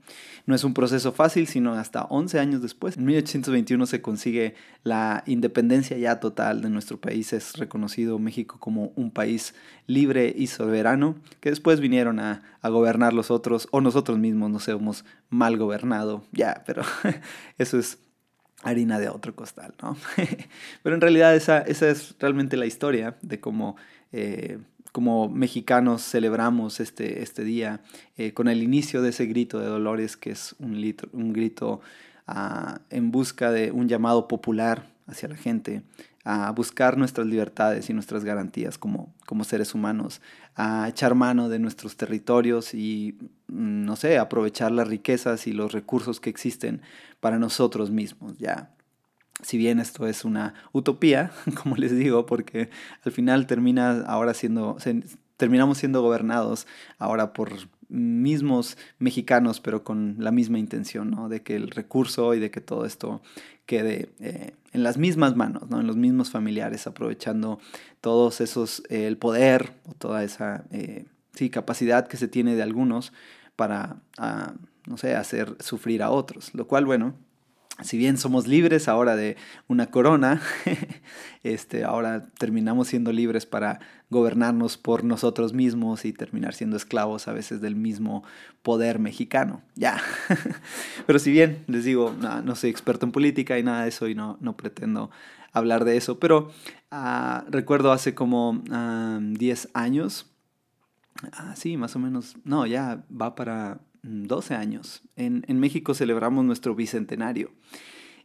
No 0.47 0.55
es 0.55 0.65
un 0.65 0.75
proceso 0.75 1.13
fácil, 1.13 1.47
sino 1.47 1.75
hasta 1.75 2.05
11 2.05 2.39
años 2.39 2.63
después. 2.63 2.97
En 2.97 3.05
1821 3.05 3.87
se 3.87 4.03
consigue 4.03 4.55
la 4.83 5.23
independencia 5.27 5.97
ya 5.97 6.21
total 6.21 6.63
de 6.63 6.71
nuestro 6.71 7.01
país. 7.01 7.33
Es 7.33 7.55
reconocido 7.55 8.19
México 8.19 8.59
como 8.59 8.93
un 8.97 9.11
país 9.11 9.55
libre 9.87 10.33
y 10.37 10.49
soberano, 10.49 11.17
que 11.41 11.51
después 11.51 11.81
vinieron 11.81 12.19
a, 12.21 12.43
gobernar 12.63 13.13
los 13.13 13.31
otros, 13.31 13.69
o 13.73 13.81
nosotros 13.81 14.19
mismos 14.19 14.51
nos 14.51 14.69
hemos 14.69 15.05
mal 15.31 15.57
gobernado, 15.57 16.25
ya, 16.33 16.63
pero 16.65 16.83
eso 17.59 17.79
es 17.79 17.99
harina 18.63 18.99
de 19.01 19.09
otro 19.09 19.35
costal, 19.35 19.75
¿no? 19.83 19.97
Pero 20.85 20.95
en 20.95 21.01
realidad 21.01 21.35
esa, 21.35 21.59
esa 21.59 21.89
es 21.89 22.15
realmente 22.21 22.57
la 22.57 22.67
historia 22.67 23.17
de 23.21 23.41
cómo 23.41 23.77
eh, 24.13 24.59
como 24.93 25.29
mexicanos 25.29 26.03
celebramos 26.03 26.79
este, 26.79 27.23
este 27.23 27.45
día 27.45 27.81
eh, 28.17 28.35
con 28.35 28.49
el 28.49 28.63
inicio 28.63 29.03
de 29.03 29.11
ese 29.11 29.27
grito 29.27 29.59
de 29.59 29.67
Dolores, 29.67 30.17
que 30.17 30.31
es 30.31 30.55
un, 30.59 30.95
un 31.13 31.33
grito 31.33 31.81
ah, 32.27 32.81
en 32.91 33.11
busca 33.11 33.51
de 33.51 33.73
un 33.73 33.89
llamado 33.89 34.29
popular 34.29 34.87
hacia 35.07 35.29
la 35.29 35.37
gente, 35.37 35.83
a 36.25 36.53
buscar 36.53 36.97
nuestras 36.97 37.27
libertades 37.27 37.91
y 37.91 37.95
nuestras 37.95 38.23
garantías 38.23 38.79
como, 38.79 39.13
como 39.27 39.45
seres 39.45 39.75
humanos, 39.75 40.21
a 40.55 40.89
echar 40.89 41.15
mano 41.15 41.49
de 41.49 41.59
nuestros 41.59 41.97
territorios 41.97 42.75
y, 42.75 43.17
mm, 43.49 43.85
no 43.85 43.97
sé, 43.97 44.19
aprovechar 44.19 44.71
las 44.71 44.87
riquezas 44.87 45.47
y 45.47 45.53
los 45.53 45.73
recursos 45.73 46.21
que 46.21 46.31
existen 46.31 46.83
para 47.21 47.39
nosotros 47.39 47.91
mismos, 47.91 48.39
ya. 48.39 48.71
Si 49.43 49.59
bien 49.59 49.79
esto 49.81 50.07
es 50.07 50.25
una 50.25 50.55
utopía, 50.73 51.33
como 51.63 51.77
les 51.77 51.95
digo, 51.97 52.27
porque 52.27 52.71
al 53.05 53.13
final 53.13 53.47
termina 53.47 54.03
ahora 54.07 54.35
siendo, 54.35 54.79
terminamos 55.37 55.79
siendo 55.79 56.03
gobernados 56.03 56.67
ahora 56.99 57.33
por 57.33 57.53
mismos 57.93 58.79
mexicanos, 58.99 59.61
pero 59.61 59.85
con 59.85 60.17
la 60.19 60.31
misma 60.33 60.59
intención, 60.59 61.11
¿no? 61.11 61.29
De 61.29 61.43
que 61.43 61.57
el 61.57 61.71
recurso 61.71 62.33
y 62.35 62.41
de 62.41 62.51
que 62.51 62.63
todo 62.63 62.87
esto 62.87 63.21
quede 63.67 64.09
eh, 64.19 64.55
en 64.73 64.83
las 64.83 64.97
mismas 64.97 65.37
manos, 65.37 65.69
¿no? 65.69 65.79
En 65.81 65.87
los 65.87 65.97
mismos 65.97 66.31
familiares, 66.31 66.87
aprovechando 66.87 67.61
todos 68.01 68.41
esos, 68.41 68.83
eh, 68.89 69.07
el 69.07 69.19
poder 69.19 69.75
o 69.89 69.95
toda 69.95 70.25
esa, 70.25 70.65
eh, 70.71 71.05
sí, 71.35 71.51
capacidad 71.51 72.09
que 72.09 72.17
se 72.17 72.29
tiene 72.29 72.57
de 72.57 72.63
algunos 72.63 73.13
para, 73.57 73.97
ah, 74.17 74.55
no 74.87 74.97
sé, 74.97 75.15
hacer 75.15 75.55
sufrir 75.61 76.03
a 76.03 76.11
otros. 76.11 76.55
Lo 76.55 76.67
cual, 76.67 76.87
bueno, 76.87 77.15
si 77.81 77.97
bien 77.97 78.19
somos 78.19 78.47
libres 78.47 78.87
ahora 78.87 79.17
de 79.17 79.37
una 79.67 79.87
corona, 79.87 80.43
este, 81.43 81.85
ahora 81.85 82.27
terminamos 82.39 82.89
siendo 82.89 83.13
libres 83.13 83.47
para 83.47 83.81
gobernarnos 84.11 84.77
por 84.77 85.05
nosotros 85.05 85.53
mismos 85.55 86.05
y 86.05 86.13
terminar 86.13 86.55
siendo 86.55 86.77
esclavos 86.77 87.29
a 87.29 87.33
veces 87.33 87.61
del 87.61 87.75
mismo 87.75 88.25
poder 88.63 88.99
mexicano. 88.99 89.63
Ya. 89.75 90.01
Pero 91.07 91.19
si 91.19 91.33
bien 91.33 91.65
les 91.67 91.85
digo, 91.85 92.15
no, 92.21 92.55
soy 92.57 92.71
experto 92.71 93.07
en 93.07 93.13
política 93.13 93.59
y 93.59 93.63
nada 93.63 93.85
de 93.85 93.89
eso 93.89 94.07
y 94.07 94.15
no, 94.15 94.37
no 94.41 94.57
pretendo 94.57 95.11
hablar 95.53 95.85
de 95.85 95.97
eso, 95.97 96.19
pero 96.19 96.51
ah, 96.91 97.45
recuerdo 97.51 97.93
hace 97.93 98.15
como 98.15 98.63
10 98.65 99.69
años, 99.75 100.31
ah, 101.33 101.55
sí, 101.57 101.77
más 101.77 101.95
o 101.95 101.99
menos, 101.99 102.37
no, 102.45 102.67
ya 102.67 103.05
va 103.11 103.35
para 103.35 103.81
12 104.03 104.55
años. 104.55 105.03
En, 105.17 105.45
en 105.49 105.61
México 105.61 105.95
celebramos 105.95 106.45
nuestro 106.45 106.75
bicentenario. 106.75 107.53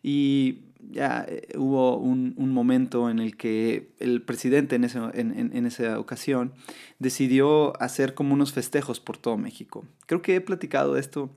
Y 0.03 0.59
ya 0.79 1.25
eh, 1.27 1.49
hubo 1.57 1.97
un, 1.97 2.33
un, 2.37 2.51
momento 2.53 3.09
en 3.09 3.19
el 3.19 3.35
que 3.35 3.93
el 3.99 4.21
presidente 4.21 4.75
en, 4.75 4.83
ese, 4.83 4.99
en, 5.13 5.37
en, 5.37 5.55
en, 5.55 5.65
esa 5.65 5.99
ocasión 5.99 6.53
decidió 6.99 7.79
hacer 7.81 8.13
como 8.13 8.33
unos 8.33 8.53
festejos 8.53 8.99
por 8.99 9.17
todo 9.17 9.37
México. 9.37 9.85
Creo 10.05 10.21
que 10.21 10.35
he 10.35 10.41
platicado 10.41 10.97
esto 10.97 11.31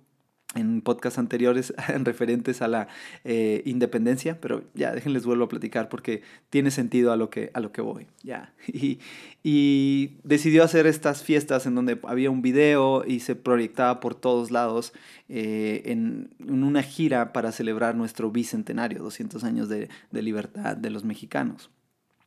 en 0.55 0.81
podcasts 0.81 1.19
anteriores 1.19 1.73
en 1.89 2.05
referentes 2.05 2.63
a 2.63 2.69
la 2.69 2.89
eh, 3.25 3.63
independencia, 3.65 4.41
pero 4.41 4.65
ya 4.75 4.93
déjenles 4.93 5.25
vuelvo 5.25 5.45
a 5.45 5.49
platicar 5.49 5.89
porque 5.89 6.23
tiene 6.51 6.71
sentido 6.71 7.13
a 7.13 7.17
lo 7.17 7.31
que, 7.31 7.51
a 7.55 7.61
lo 7.61 7.73
que 7.73 7.81
voy. 7.81 8.07
Ya. 8.23 8.53
Y, 8.73 8.99
y 9.43 10.19
decidió 10.23 10.63
hacer 10.65 10.87
estas 10.87 11.23
fiestas 11.23 11.67
en 11.67 11.75
donde 11.75 11.99
había 12.05 12.31
un 12.31 12.41
video 12.41 13.05
y 13.07 13.21
se 13.21 13.35
proyectaba 13.35 14.01
por 14.01 14.15
todos 14.15 14.51
lados 14.51 14.93
eh, 15.29 15.83
en, 15.87 16.31
en, 16.39 16.63
una 16.63 16.83
gira 16.83 17.33
para 17.33 17.53
celebrar 17.53 17.95
nuestro 17.95 18.31
bicentenario, 18.31 19.03
200 19.03 19.45
años 19.45 19.69
de, 19.69 19.89
de 20.11 20.23
libertad 20.23 20.77
de 20.77 20.91
los 20.91 21.05
mexicanos. 21.05 21.71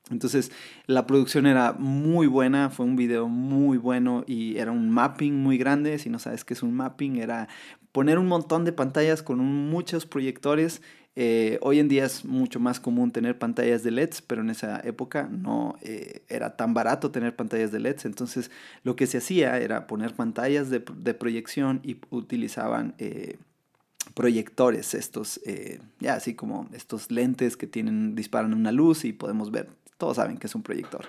Entonces 0.09 0.51
la 0.85 1.07
producción 1.07 1.45
era 1.45 1.73
muy 1.73 2.27
buena, 2.27 2.69
fue 2.69 2.85
un 2.85 2.95
video 2.95 3.27
muy 3.27 3.77
bueno 3.77 4.23
y 4.27 4.57
era 4.57 4.71
un 4.71 4.89
mapping 4.89 5.33
muy 5.33 5.57
grande. 5.57 5.97
Si 5.97 6.09
no 6.09 6.19
sabes 6.19 6.43
qué 6.43 6.53
es 6.53 6.63
un 6.63 6.73
mapping, 6.73 7.17
era 7.17 7.47
poner 7.91 8.19
un 8.19 8.27
montón 8.27 8.65
de 8.65 8.73
pantallas 8.73 9.23
con 9.23 9.39
muchos 9.39 10.05
proyectores. 10.05 10.81
Eh, 11.15 11.59
hoy 11.61 11.79
en 11.79 11.87
día 11.87 12.05
es 12.05 12.25
mucho 12.25 12.59
más 12.59 12.79
común 12.79 13.11
tener 13.11 13.37
pantallas 13.37 13.83
de 13.83 13.91
LEDs, 13.91 14.21
pero 14.23 14.41
en 14.41 14.49
esa 14.49 14.79
época 14.83 15.29
no 15.31 15.75
eh, 15.81 16.23
era 16.27 16.57
tan 16.57 16.73
barato 16.73 17.11
tener 17.11 17.35
pantallas 17.35 17.71
de 17.71 17.79
LEDs. 17.79 18.05
Entonces 18.05 18.51
lo 18.83 18.95
que 18.95 19.07
se 19.07 19.19
hacía 19.19 19.57
era 19.59 19.87
poner 19.87 20.15
pantallas 20.15 20.69
de, 20.69 20.83
de 20.97 21.13
proyección 21.13 21.79
y 21.83 21.97
utilizaban... 22.09 22.93
Eh, 22.97 23.37
proyectores 24.15 24.93
estos 24.95 25.39
ya 26.01 26.15
así 26.15 26.35
como 26.35 26.67
estos 26.73 27.09
lentes 27.09 27.55
que 27.55 27.67
tienen 27.67 28.15
disparan 28.15 28.53
una 28.53 28.73
luz 28.73 29.05
y 29.05 29.13
podemos 29.13 29.49
ver 29.49 29.69
todos 30.03 30.17
saben 30.17 30.37
que 30.37 30.47
es 30.47 30.55
un 30.55 30.63
proyector. 30.63 31.05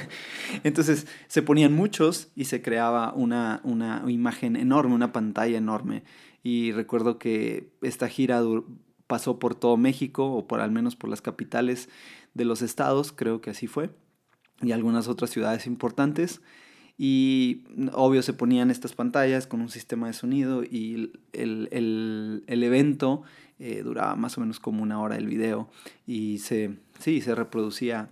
Entonces 0.64 1.06
se 1.28 1.42
ponían 1.42 1.74
muchos 1.74 2.28
y 2.34 2.46
se 2.46 2.62
creaba 2.62 3.12
una, 3.12 3.60
una 3.64 4.02
imagen 4.08 4.56
enorme, 4.56 4.94
una 4.94 5.12
pantalla 5.12 5.58
enorme. 5.58 6.04
Y 6.42 6.72
recuerdo 6.72 7.18
que 7.18 7.70
esta 7.82 8.08
gira 8.08 8.40
pasó 9.06 9.38
por 9.38 9.54
todo 9.54 9.76
México, 9.76 10.32
o 10.32 10.48
por 10.48 10.62
al 10.62 10.70
menos 10.70 10.96
por 10.96 11.10
las 11.10 11.20
capitales 11.20 11.90
de 12.32 12.46
los 12.46 12.62
estados, 12.62 13.12
creo 13.12 13.42
que 13.42 13.50
así 13.50 13.66
fue, 13.66 13.90
y 14.62 14.72
algunas 14.72 15.06
otras 15.06 15.28
ciudades 15.28 15.66
importantes. 15.66 16.40
Y 16.96 17.64
obvio 17.92 18.22
se 18.22 18.32
ponían 18.32 18.70
estas 18.70 18.94
pantallas 18.94 19.46
con 19.46 19.60
un 19.60 19.68
sistema 19.68 20.06
de 20.06 20.14
sonido 20.14 20.64
y 20.64 21.12
el, 21.34 21.68
el, 21.72 22.42
el 22.46 22.62
evento 22.62 23.22
eh, 23.58 23.82
duraba 23.84 24.16
más 24.16 24.38
o 24.38 24.40
menos 24.40 24.60
como 24.60 24.82
una 24.82 24.98
hora 25.02 25.18
el 25.18 25.26
video 25.26 25.68
y 26.06 26.38
se, 26.38 26.78
sí, 26.98 27.20
se 27.20 27.34
reproducía. 27.34 28.08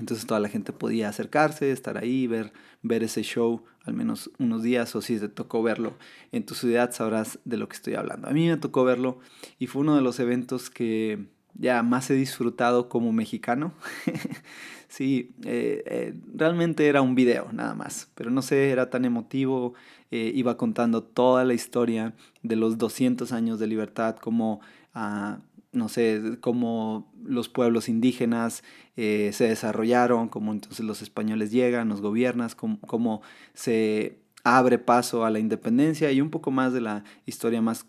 Entonces 0.00 0.26
toda 0.26 0.40
la 0.40 0.48
gente 0.48 0.72
podía 0.72 1.08
acercarse, 1.08 1.70
estar 1.70 1.98
ahí, 1.98 2.26
ver, 2.26 2.52
ver 2.82 3.04
ese 3.04 3.22
show 3.22 3.62
al 3.84 3.94
menos 3.94 4.30
unos 4.38 4.62
días 4.62 4.94
o 4.96 5.00
si 5.00 5.18
te 5.18 5.28
tocó 5.28 5.62
verlo 5.62 5.94
en 6.32 6.44
tu 6.44 6.54
ciudad 6.54 6.92
sabrás 6.92 7.38
de 7.44 7.56
lo 7.56 7.68
que 7.68 7.76
estoy 7.76 7.94
hablando. 7.94 8.28
A 8.28 8.32
mí 8.32 8.48
me 8.48 8.56
tocó 8.56 8.84
verlo 8.84 9.20
y 9.58 9.68
fue 9.68 9.82
uno 9.82 9.94
de 9.94 10.02
los 10.02 10.18
eventos 10.18 10.70
que 10.70 11.26
ya 11.54 11.82
más 11.82 12.10
he 12.10 12.14
disfrutado 12.14 12.88
como 12.88 13.12
mexicano. 13.12 13.74
Sí, 14.90 15.36
eh, 15.44 15.84
eh, 15.86 16.14
realmente 16.34 16.88
era 16.88 17.00
un 17.00 17.14
video 17.14 17.52
nada 17.52 17.76
más, 17.76 18.10
pero 18.16 18.28
no 18.28 18.42
sé, 18.42 18.70
era 18.70 18.90
tan 18.90 19.04
emotivo, 19.04 19.74
eh, 20.10 20.32
iba 20.34 20.56
contando 20.56 21.04
toda 21.04 21.44
la 21.44 21.54
historia 21.54 22.12
de 22.42 22.56
los 22.56 22.76
200 22.76 23.30
años 23.30 23.60
de 23.60 23.68
libertad, 23.68 24.16
como, 24.16 24.60
ah, 24.92 25.38
no 25.72 25.88
sé, 25.88 26.38
cómo 26.40 27.12
los 27.24 27.48
pueblos 27.48 27.88
indígenas 27.88 28.62
se 28.96 29.32
desarrollaron, 29.44 30.28
cómo 30.28 30.52
entonces 30.52 30.84
los 30.84 31.00
españoles 31.00 31.50
llegan, 31.50 31.88
los 31.88 32.02
gobiernas, 32.02 32.54
cómo, 32.54 32.78
cómo 32.80 33.22
se 33.54 34.18
abre 34.44 34.78
paso 34.78 35.24
a 35.24 35.30
la 35.30 35.38
independencia 35.38 36.10
y 36.12 36.20
un 36.20 36.30
poco 36.30 36.50
más 36.50 36.72
de 36.72 36.80
la 36.80 37.04
historia 37.24 37.62
más 37.62 37.86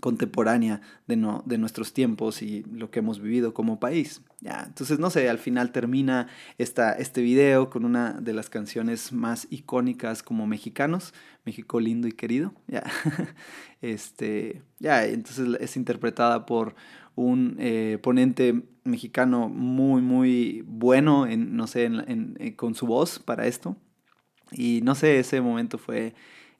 contemporánea 0.00 0.80
de, 1.06 1.16
no, 1.16 1.42
de 1.46 1.58
nuestros 1.58 1.92
tiempos 1.92 2.42
y 2.42 2.64
lo 2.64 2.90
que 2.90 2.98
hemos 2.98 3.20
vivido 3.20 3.54
como 3.54 3.80
país. 3.80 4.22
Ya, 4.40 4.64
entonces, 4.66 4.98
no 4.98 5.08
sé, 5.10 5.28
al 5.28 5.38
final 5.38 5.72
termina 5.72 6.28
esta, 6.58 6.92
este 6.92 7.22
video 7.22 7.70
con 7.70 7.84
una 7.84 8.12
de 8.12 8.34
las 8.34 8.50
canciones 8.50 9.12
más 9.12 9.46
icónicas 9.50 10.22
como 10.22 10.46
mexicanos, 10.46 11.14
México 11.44 11.80
lindo 11.80 12.08
y 12.08 12.12
querido. 12.12 12.52
Ya, 12.66 12.82
este, 13.80 14.62
ya, 14.80 15.04
entonces 15.06 15.48
es 15.60 15.76
interpretada 15.76 16.44
por 16.44 16.74
un 17.14 17.56
eh, 17.58 17.98
ponente 18.02 18.64
mexicano 18.82 19.48
muy, 19.48 20.02
muy 20.02 20.64
bueno, 20.66 21.26
en, 21.26 21.56
no 21.56 21.66
sé, 21.66 21.84
en, 21.84 22.36
en, 22.38 22.52
con 22.52 22.74
su 22.74 22.86
voz 22.86 23.18
para 23.18 23.46
esto. 23.46 23.76
Y 24.52 24.80
no 24.82 24.94
sé, 24.94 25.18
ese 25.18 25.40
momento 25.40 25.78
fue 25.78 26.14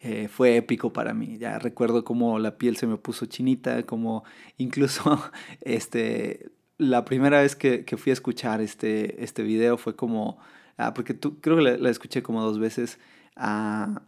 eh, 0.07 0.29
fue 0.29 0.57
épico 0.57 0.93
para 0.93 1.15
mí. 1.15 1.39
Ya 1.39 1.59
recuerdo 1.59 2.05
cómo 2.05 2.39
la 2.39 2.59
piel 2.59 2.77
se 2.77 2.87
me 2.87 2.99
puso 2.99 3.25
chinita, 3.25 3.85
como 3.85 4.23
incluso 4.59 5.33
este, 5.63 6.51
la 6.77 7.07
primera 7.07 7.41
vez 7.41 7.57
que, 7.57 7.87
que, 7.87 7.97
fui 7.97 8.11
a 8.11 8.13
escuchar 8.13 8.61
este, 8.61 9.25
este 9.25 9.43
video 9.43 9.79
fue 9.79 9.97
como, 9.97 10.39
ah, 10.77 10.93
porque 10.93 11.15
tú, 11.15 11.41
creo 11.41 11.57
que 11.57 11.63
la, 11.63 11.89
escuché 11.89 12.23
como 12.23 12.43
dos 12.43 12.59
veces, 12.59 12.99
ah, 13.35 14.03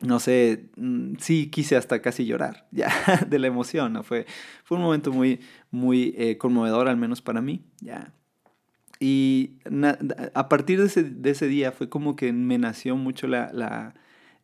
no 0.00 0.18
sé, 0.18 0.70
mm, 0.76 1.14
sí 1.20 1.50
quise 1.50 1.76
hasta 1.76 2.02
casi 2.02 2.26
llorar, 2.26 2.66
ya, 2.72 2.90
de 3.28 3.38
la 3.38 3.46
emoción, 3.46 3.92
¿no? 3.92 4.02
Fue, 4.02 4.26
fue 4.64 4.76
un 4.76 4.82
momento 4.82 5.12
muy, 5.12 5.38
muy 5.70 6.16
eh, 6.18 6.36
conmovedor, 6.36 6.88
al 6.88 6.96
menos 6.96 7.22
para 7.22 7.40
mí, 7.40 7.64
ya. 7.80 8.12
Y 8.98 9.58
a 10.34 10.48
partir 10.48 10.80
de 10.80 10.86
ese, 10.86 11.04
de 11.04 11.30
ese, 11.30 11.46
día 11.46 11.70
fue 11.70 11.88
como 11.88 12.16
que 12.16 12.32
me 12.32 12.58
nació 12.58 12.96
mucho 12.96 13.28
la, 13.28 13.52
la 13.52 13.94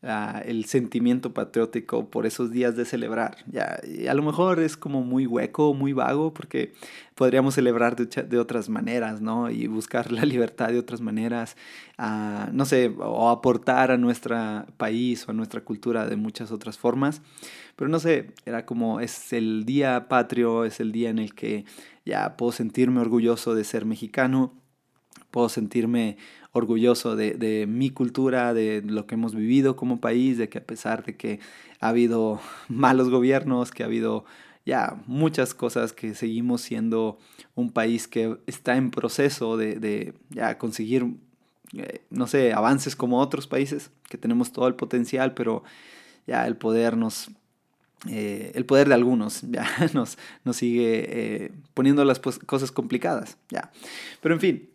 el 0.03 0.65
sentimiento 0.67 1.35
patriótico 1.35 2.09
por 2.09 2.25
esos 2.25 2.53
días 2.53 2.77
de 2.77 2.85
celebrar. 2.85 3.39
Ya, 3.51 3.81
a 4.09 4.15
lo 4.15 4.23
mejor 4.23 4.61
es 4.61 4.77
como 4.77 5.03
muy 5.03 5.27
hueco, 5.27 5.75
muy 5.75 5.93
vago, 5.93 6.33
porque 6.33 6.73
podríamos 7.17 7.55
celebrar 7.55 7.97
de, 7.97 8.39
otras 8.39 8.69
maneras, 8.69 9.21
¿no? 9.21 9.51
Y 9.51 9.67
buscar 9.67 10.13
la 10.13 10.25
libertad 10.25 10.69
de 10.69 10.79
otras 10.79 11.01
maneras, 11.01 11.57
no 11.99 12.65
sé, 12.65 12.95
o 12.99 13.29
aportar 13.29 13.91
a 13.91 13.97
nuestro 13.97 14.37
país 14.77 15.27
o 15.27 15.33
a 15.33 15.35
nuestra 15.35 15.63
cultura 15.63 16.07
de 16.07 16.17
muchas 16.17 16.53
otras 16.53 16.79
formas. 16.79 17.21
Pero 17.75 17.89
no 17.89 17.99
sé, 17.99 18.35
era 18.47 18.67
como 18.67 19.01
es 19.01 19.33
el 19.33 19.65
día 19.65 20.09
patrio, 20.09 20.65
es 20.65 20.81
el 20.81 20.93
día 20.93 21.11
en 21.11 21.19
el 21.19 21.35
que 21.35 21.65
ya 22.05 22.37
puedo 22.37 22.53
sentirme 22.53 23.01
orgulloso 23.01 23.55
de 23.55 23.65
ser 23.65 23.85
mexicano, 23.85 24.55
puedo 25.39 25.49
sentirme 25.49 26.17
orgulloso 26.51 27.15
de, 27.15 27.67
mi 27.69 27.91
cultura, 27.91 28.53
de 28.55 28.83
lo 28.85 29.07
que 29.07 29.15
hemos 29.15 29.37
vivido 29.37 29.77
como 29.77 30.01
país, 30.01 30.37
de 30.37 30.49
que 30.49 30.59
a 30.59 30.65
pesar 30.65 31.05
de 31.05 31.17
que 31.17 31.39
ha 31.79 31.91
habido 31.91 32.41
malos 32.69 33.09
gobiernos, 33.09 33.71
que 33.71 33.85
ha 33.85 33.87
habido 33.87 34.25
ya 34.67 35.01
muchas 35.07 35.55
cosas 35.55 35.93
que 35.93 36.17
seguimos 36.17 36.63
siendo 36.63 37.21
un 37.55 37.71
país 37.71 38.09
que 38.09 38.37
está 38.49 38.77
en 38.77 38.91
proceso 38.91 39.57
de, 39.57 40.13
ya 40.31 40.59
conseguir, 40.59 41.07
eh, 41.75 42.03
no 42.11 42.27
sé, 42.27 42.53
avances 42.53 42.97
como 42.97 43.21
otros 43.21 43.47
países, 43.47 43.93
que 44.09 44.19
tenemos 44.19 44.51
todo 44.51 44.67
el 44.67 44.75
potencial, 44.75 45.35
pero 45.35 45.63
ya 46.27 46.49
el 46.49 46.57
poder 46.57 46.97
nos... 46.97 47.31
Eh, 48.09 48.51
el 48.57 48.65
poder 48.65 48.89
de 48.89 48.95
algunos 48.95 49.43
ya 49.51 49.69
nos, 49.95 50.19
nos 50.45 50.57
sigue 50.57 51.45
eh, 51.45 51.53
poniendo 51.75 52.05
las 52.05 52.19
cosas 52.19 52.73
complicadas, 52.73 53.39
ya. 53.51 53.71
Pero 54.21 54.35
en 54.35 54.41
fin, 54.41 54.69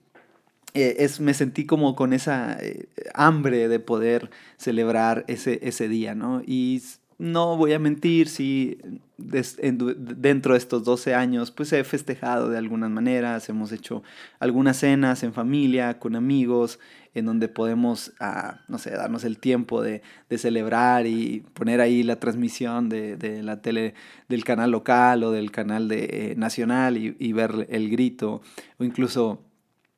eh, 0.73 0.95
es, 0.99 1.19
me 1.19 1.33
sentí 1.33 1.65
como 1.65 1.95
con 1.95 2.13
esa 2.13 2.57
eh, 2.59 2.87
hambre 3.13 3.67
de 3.67 3.79
poder 3.79 4.31
celebrar 4.57 5.23
ese, 5.27 5.59
ese 5.61 5.87
día, 5.87 6.15
¿no? 6.15 6.41
Y 6.45 6.81
no 7.19 7.55
voy 7.57 7.73
a 7.73 7.79
mentir 7.79 8.27
si 8.27 8.77
dentro 9.17 10.53
de 10.53 10.57
estos 10.57 10.83
12 10.83 11.13
años 11.13 11.51
pues 11.51 11.71
he 11.71 11.83
festejado 11.83 12.49
de 12.49 12.57
algunas 12.57 12.89
maneras, 12.89 13.47
hemos 13.49 13.71
hecho 13.71 14.03
algunas 14.39 14.77
cenas 14.77 15.23
en 15.23 15.31
familia, 15.33 15.99
con 15.99 16.15
amigos, 16.15 16.79
en 17.13 17.25
donde 17.25 17.47
podemos, 17.47 18.11
ah, 18.19 18.59
no 18.67 18.79
sé, 18.79 18.89
darnos 18.91 19.23
el 19.23 19.37
tiempo 19.37 19.81
de, 19.83 20.01
de, 20.29 20.37
celebrar 20.37 21.05
y 21.05 21.45
poner 21.53 21.79
ahí 21.79 22.01
la 22.01 22.19
transmisión 22.19 22.89
de, 22.89 23.15
de, 23.15 23.43
la 23.43 23.61
tele 23.61 23.93
del 24.29 24.43
canal 24.43 24.71
local 24.71 25.23
o 25.23 25.31
del 25.31 25.51
canal 25.51 25.87
de, 25.87 26.05
eh, 26.11 26.35
nacional 26.35 26.97
y, 26.97 27.15
y 27.19 27.31
ver 27.33 27.67
el 27.69 27.89
grito 27.91 28.41
o 28.79 28.83
incluso 28.83 29.43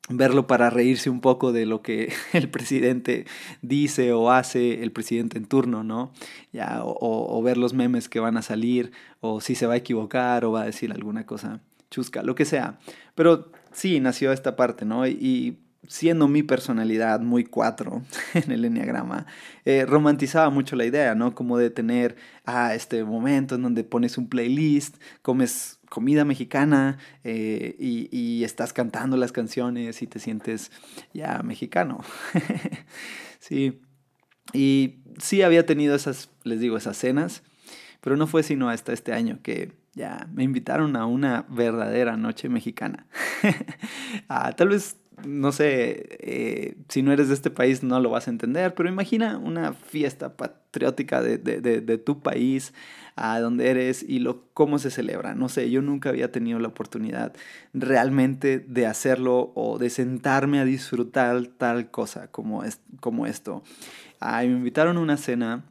verlo 0.08 0.46
para 0.46 0.70
reírse 0.70 1.10
un 1.10 1.20
poco 1.20 1.52
de 1.52 1.66
lo 1.66 1.82
que 1.82 2.12
el 2.32 2.48
presidente 2.48 3.26
dice 3.62 4.12
o 4.12 4.30
hace 4.30 4.82
el 4.82 4.92
presidente 4.92 5.38
en 5.38 5.46
turno, 5.46 5.84
¿no? 5.84 6.12
Ya, 6.52 6.80
o, 6.82 7.42
ver 7.42 7.56
los 7.56 7.74
memes 7.74 8.08
que 8.08 8.20
van 8.20 8.36
a 8.36 8.42
salir, 8.42 8.92
o 9.20 9.40
si 9.40 9.54
se 9.54 9.66
va 9.66 9.74
a 9.74 9.78
equivocar 9.78 10.44
o 10.44 10.52
va 10.52 10.62
a 10.62 10.66
decir 10.66 10.92
alguna 10.92 11.26
cosa 11.26 11.60
chusca, 11.90 12.22
lo 12.22 12.34
que 12.34 12.44
sea. 12.44 12.78
Pero 13.14 13.50
sí, 13.72 14.00
nació 14.00 14.32
esta 14.32 14.56
parte, 14.56 14.84
¿no? 14.84 15.06
Y, 15.06 15.58
siendo 15.88 16.26
mi 16.26 16.42
personalidad 16.42 17.20
muy 17.20 17.44
cuatro 17.44 18.02
en 18.34 18.50
el 18.50 18.64
enneagrama, 18.64 19.26
eh, 19.64 19.84
romantizaba 19.86 20.50
mucho 20.50 20.74
la 20.74 20.84
idea, 20.84 21.14
¿no? 21.14 21.32
Como 21.34 21.58
de 21.58 21.70
tener 21.70 22.16
a 22.44 22.74
este 22.74 23.04
momento 23.04 23.54
en 23.54 23.62
donde 23.62 23.84
pones 23.84 24.18
un 24.18 24.28
playlist, 24.28 24.96
comes 25.22 25.75
comida 25.88 26.24
mexicana 26.24 26.98
eh, 27.24 27.76
y, 27.78 28.08
y, 28.10 28.44
estás 28.44 28.72
cantando 28.72 29.16
las 29.16 29.32
canciones 29.32 30.02
y 30.02 30.06
te 30.06 30.18
sientes 30.18 30.70
ya 31.12 31.42
mexicano. 31.42 32.00
sí. 33.38 33.80
Y 34.52 34.96
sí 35.18 35.42
había 35.42 35.66
tenido 35.66 35.94
esas, 35.94 36.30
les 36.44 36.60
digo, 36.60 36.76
esas 36.76 36.96
cenas, 36.96 37.42
pero 38.00 38.16
no 38.16 38.26
fue 38.26 38.42
sino 38.42 38.68
hasta 38.68 38.92
este 38.92 39.12
año 39.12 39.40
que 39.42 39.72
ya 39.94 40.28
me 40.32 40.44
invitaron 40.44 40.94
a 40.94 41.06
una 41.06 41.46
verdadera 41.48 42.16
noche 42.16 42.48
mexicana. 42.48 43.06
ah, 44.28 44.52
tal 44.52 44.68
vez 44.68 44.96
no 45.24 45.52
sé, 45.52 46.06
eh, 46.20 46.76
si 46.88 47.02
no 47.02 47.12
eres 47.12 47.28
de 47.28 47.34
este 47.34 47.50
país 47.50 47.82
no 47.82 48.00
lo 48.00 48.10
vas 48.10 48.28
a 48.28 48.30
entender, 48.30 48.74
pero 48.74 48.88
imagina 48.88 49.38
una 49.38 49.72
fiesta 49.72 50.36
patriótica 50.36 51.22
de, 51.22 51.38
de, 51.38 51.60
de, 51.60 51.98
tu 51.98 52.20
país, 52.20 52.74
a 53.16 53.40
donde 53.40 53.70
eres 53.70 54.04
y 54.06 54.18
lo, 54.18 54.44
cómo 54.52 54.78
se 54.78 54.90
celebra. 54.90 55.34
No 55.34 55.48
sé, 55.48 55.70
yo 55.70 55.80
nunca 55.80 56.10
había 56.10 56.30
tenido 56.30 56.58
la 56.58 56.68
oportunidad 56.68 57.32
realmente 57.72 58.58
de 58.58 58.86
hacerlo 58.86 59.52
o 59.54 59.78
de 59.78 59.88
sentarme 59.88 60.60
a 60.60 60.64
disfrutar 60.64 61.46
tal 61.46 61.90
cosa 61.90 62.28
como, 62.30 62.62
es, 62.62 62.80
como 63.00 63.26
esto. 63.26 63.62
Ah, 64.20 64.42
me 64.42 64.52
invitaron 64.52 64.98
a 64.98 65.00
una 65.00 65.16
cena, 65.16 65.64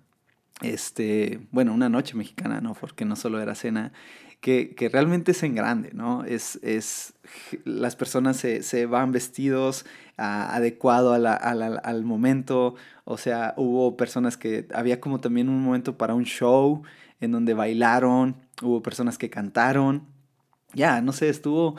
este, 0.61 1.39
bueno, 1.51 1.73
una 1.73 1.89
noche 1.89 2.15
mexicana, 2.15 2.61
¿no? 2.61 2.73
Porque 2.73 3.05
no 3.05 3.15
solo 3.15 3.41
era 3.41 3.55
cena 3.55 3.91
que, 4.45 4.89
realmente 4.91 5.31
es 5.31 5.41
en 5.41 5.55
grande, 5.55 5.89
¿no? 5.93 6.23
Es, 6.23 6.59
es 6.61 7.15
las 7.63 7.95
personas 7.95 8.37
se, 8.37 8.61
se 8.61 8.85
van 8.85 9.11
vestidos 9.11 9.85
adecuado 10.17 11.13
a 11.13 11.19
la, 11.19 11.33
al 11.33 12.03
momento, 12.03 12.75
o 13.03 13.17
sea, 13.17 13.53
hubo 13.57 13.97
personas 13.97 14.37
que, 14.37 14.67
había 14.73 15.01
como 15.01 15.19
también 15.19 15.49
un 15.49 15.63
momento 15.63 15.97
para 15.97 16.13
un 16.13 16.25
show 16.25 16.83
en 17.19 17.31
donde 17.31 17.53
bailaron, 17.53 18.35
hubo 18.61 18.83
personas 18.83 19.17
que 19.17 19.29
cantaron, 19.31 20.03
ya, 20.73 21.01
no 21.01 21.11
sé, 21.11 21.29
estuvo 21.29 21.75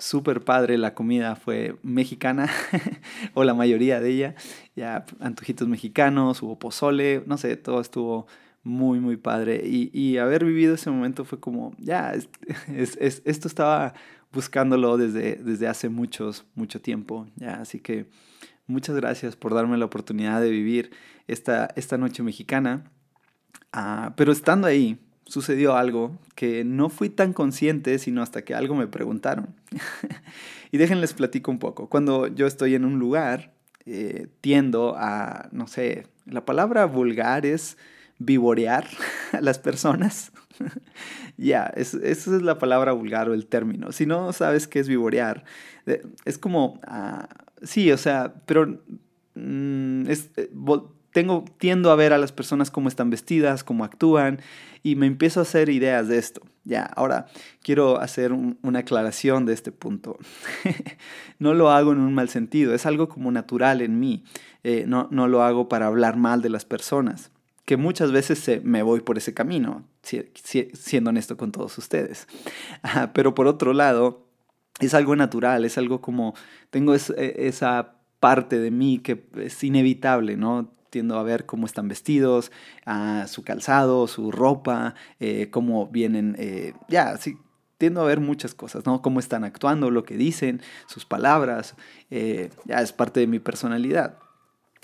súper 0.00 0.42
padre, 0.42 0.78
la 0.78 0.94
comida 0.94 1.36
fue 1.36 1.76
mexicana, 1.82 2.50
o 3.34 3.44
la 3.44 3.54
mayoría 3.54 4.00
de 4.00 4.10
ella, 4.10 4.34
ya, 4.74 5.04
antojitos 5.20 5.68
mexicanos, 5.68 6.42
hubo 6.42 6.58
pozole, 6.58 7.22
no 7.26 7.36
sé, 7.38 7.56
todo 7.56 7.80
estuvo 7.80 8.26
muy, 8.62 9.00
muy 9.00 9.16
padre. 9.16 9.62
Y, 9.64 9.90
y, 9.92 10.18
haber 10.18 10.44
vivido 10.44 10.74
ese 10.74 10.90
momento 10.90 11.24
fue 11.24 11.40
como, 11.40 11.74
ya, 11.78 12.12
es, 12.68 12.96
es, 12.96 13.22
esto 13.24 13.48
estaba 13.48 13.94
buscándolo 14.32 14.96
desde, 14.96 15.36
desde 15.36 15.68
hace 15.68 15.88
muchos, 15.88 16.46
mucho 16.54 16.80
tiempo. 16.80 17.28
Ya, 17.36 17.54
así 17.54 17.80
que 17.80 18.08
muchas 18.66 18.96
gracias 18.96 19.36
por 19.36 19.54
darme 19.54 19.78
la 19.78 19.84
oportunidad 19.84 20.40
de 20.40 20.50
vivir 20.50 20.90
esta, 21.26 21.70
esta 21.76 21.98
noche 21.98 22.22
mexicana. 22.22 22.90
Ah, 23.72 24.14
pero 24.16 24.32
estando 24.32 24.66
ahí, 24.66 24.98
sucedió 25.30 25.76
algo 25.76 26.18
que 26.34 26.64
no 26.64 26.88
fui 26.88 27.08
tan 27.08 27.32
consciente, 27.32 27.98
sino 27.98 28.20
hasta 28.20 28.42
que 28.42 28.54
algo 28.54 28.74
me 28.74 28.88
preguntaron. 28.88 29.54
y 30.72 30.78
déjenles 30.78 31.14
platico 31.14 31.50
un 31.50 31.58
poco. 31.58 31.88
Cuando 31.88 32.26
yo 32.26 32.46
estoy 32.46 32.74
en 32.74 32.84
un 32.84 32.98
lugar, 32.98 33.52
eh, 33.86 34.26
tiendo 34.40 34.96
a, 34.96 35.48
no 35.52 35.68
sé, 35.68 36.06
la 36.26 36.44
palabra 36.44 36.84
vulgar 36.86 37.46
es 37.46 37.78
vivorear 38.18 38.86
a 39.32 39.40
las 39.40 39.58
personas. 39.58 40.32
ya, 41.36 41.72
esa 41.76 41.98
es 42.04 42.26
la 42.26 42.58
palabra 42.58 42.92
vulgar 42.92 43.28
o 43.28 43.34
el 43.34 43.46
término. 43.46 43.92
Si 43.92 44.06
no 44.06 44.32
sabes 44.32 44.66
qué 44.66 44.80
es 44.80 44.88
vivorear, 44.88 45.44
eh, 45.86 46.02
es 46.24 46.38
como, 46.38 46.80
uh, 46.88 47.24
sí, 47.62 47.92
o 47.92 47.96
sea, 47.96 48.34
pero 48.46 48.82
mm, 49.34 50.08
es, 50.08 50.30
eh, 50.36 50.50
tengo, 51.12 51.44
tiendo 51.58 51.90
a 51.90 51.96
ver 51.96 52.12
a 52.12 52.18
las 52.18 52.32
personas 52.32 52.70
cómo 52.70 52.88
están 52.88 53.10
vestidas, 53.10 53.64
cómo 53.64 53.84
actúan, 53.84 54.40
y 54.82 54.96
me 54.96 55.06
empiezo 55.06 55.40
a 55.40 55.42
hacer 55.42 55.68
ideas 55.68 56.08
de 56.08 56.18
esto. 56.18 56.42
Ya, 56.64 56.84
ahora 56.84 57.26
quiero 57.62 58.00
hacer 58.00 58.32
una 58.32 58.80
aclaración 58.80 59.46
de 59.46 59.52
este 59.54 59.72
punto. 59.72 60.18
no 61.38 61.54
lo 61.54 61.70
hago 61.70 61.92
en 61.92 62.00
un 62.00 62.14
mal 62.14 62.28
sentido, 62.28 62.74
es 62.74 62.86
algo 62.86 63.08
como 63.08 63.30
natural 63.32 63.80
en 63.80 63.98
mí. 63.98 64.24
Eh, 64.62 64.84
no, 64.86 65.08
no 65.10 65.28
lo 65.28 65.42
hago 65.42 65.68
para 65.68 65.86
hablar 65.86 66.16
mal 66.16 66.42
de 66.42 66.50
las 66.50 66.64
personas 66.64 67.30
que 67.70 67.76
muchas 67.76 68.10
veces 68.10 68.64
me 68.64 68.82
voy 68.82 68.98
por 68.98 69.16
ese 69.16 69.32
camino, 69.32 69.84
siendo 70.02 71.10
honesto 71.10 71.36
con 71.36 71.52
todos 71.52 71.78
ustedes. 71.78 72.26
Pero 73.14 73.32
por 73.36 73.46
otro 73.46 73.72
lado, 73.74 74.26
es 74.80 74.92
algo 74.92 75.14
natural, 75.14 75.64
es 75.64 75.78
algo 75.78 76.00
como, 76.00 76.34
tengo 76.70 76.96
e, 76.96 77.00
esa 77.16 77.94
parte 78.18 78.58
de 78.58 78.72
mí 78.72 78.98
que 78.98 79.24
es 79.36 79.62
inevitable, 79.62 80.36
¿no? 80.36 80.72
Tiendo 80.90 81.18
a 81.18 81.22
ver 81.22 81.46
cómo 81.46 81.66
están 81.66 81.88
vestidos, 81.88 82.52
su 83.26 83.42
calzado, 83.44 84.06
su 84.06 84.30
ropa, 84.32 84.94
eh, 85.20 85.48
cómo 85.50 85.86
vienen, 85.86 86.36
eh, 86.38 86.74
ya, 86.88 87.16
sí, 87.16 87.38
tiendo 87.80 88.02
a 88.02 88.04
ver 88.04 88.20
muchas 88.20 88.54
cosas, 88.54 88.84
¿no? 88.84 89.00
Cómo 89.00 89.20
están 89.20 89.42
actuando, 89.42 89.90
lo 89.90 90.04
que 90.04 90.18
dicen, 90.18 90.60
sus 90.86 91.06
palabras, 91.06 91.76
eh, 92.10 92.50
ya 92.66 92.82
es 92.82 92.92
parte 92.92 93.20
de 93.20 93.26
mi 93.26 93.38
personalidad. 93.38 94.18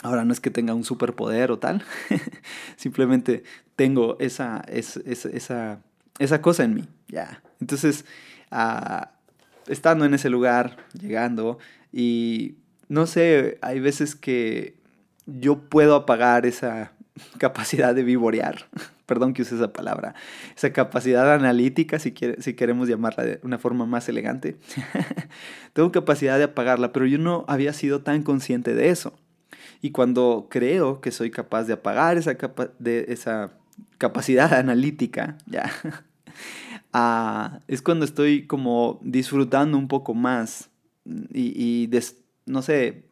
Ahora 0.03 0.25
no 0.25 0.33
es 0.33 0.41
que 0.41 0.51
tenga 0.51 0.73
un 0.73 0.83
superpoder 0.83 1.51
o 1.51 1.59
tal, 1.59 1.85
simplemente 2.77 3.45
tengo 3.77 4.17
esa, 4.19 4.65
esa, 4.69 5.81
esa, 6.19 6.41
cosa 6.41 6.65
en 6.65 6.75
mí, 6.75 6.89
ya. 7.09 7.43
Entonces, 7.61 8.07
ah, 8.51 9.11
estando 9.67 10.07
en 10.07 10.15
ese 10.15 10.31
lugar, 10.31 10.79
llegando, 10.99 11.59
y 11.93 12.57
no 12.89 13.07
sé, 13.07 13.59
hay 13.61 13.81
veces 13.81 14.15
que 14.15 14.77
yo 15.27 15.59
puedo 15.69 15.95
apagar 15.95 16.47
esa 16.47 16.93
capacidad 17.39 17.95
de 17.95 18.03
vivorear, 18.03 18.67
perdón 19.07 19.35
que 19.35 19.43
use 19.43 19.55
esa 19.55 19.73
palabra, 19.73 20.15
esa 20.57 20.73
capacidad 20.73 21.33
analítica, 21.33 21.99
si, 21.99 22.13
quiere, 22.13 22.43
si 22.43 22.55
queremos 22.55 22.89
llamarla 22.89 23.25
de 23.25 23.41
una 23.43 23.59
forma 23.59 23.87
más 23.87 24.09
elegante. 24.09 24.57
Tengo 25.73 25.93
capacidad 25.93 26.39
de 26.39 26.45
apagarla, 26.45 26.93
pero 26.93 27.07
yo 27.07 27.19
no 27.19 27.45
había 27.49 27.73
sido 27.73 28.03
tan 28.03 28.23
consciente 28.23 28.75
de 28.75 28.91
eso. 28.91 29.15
Y 29.83 29.91
cuando 29.91 30.49
creo 30.51 31.01
que 31.01 31.11
soy 31.11 31.31
capaz 31.31 31.65
de 31.65 31.75
apagar 31.75 32.17
esa, 32.17 32.37
de 32.79 33.07
esa 33.09 33.53
capacidad 33.99 34.53
analítica, 34.55 35.37
ya, 35.47 35.71
ah, 36.93 37.61
es 37.69 37.83
cuando 37.83 38.05
estoy 38.05 38.47
como 38.47 38.99
disfrutando 39.03 39.77
un 39.77 39.89
poco 39.89 40.15
más 40.15 40.71
y, 41.33 41.89
no 42.47 42.63
sé, 42.63 43.05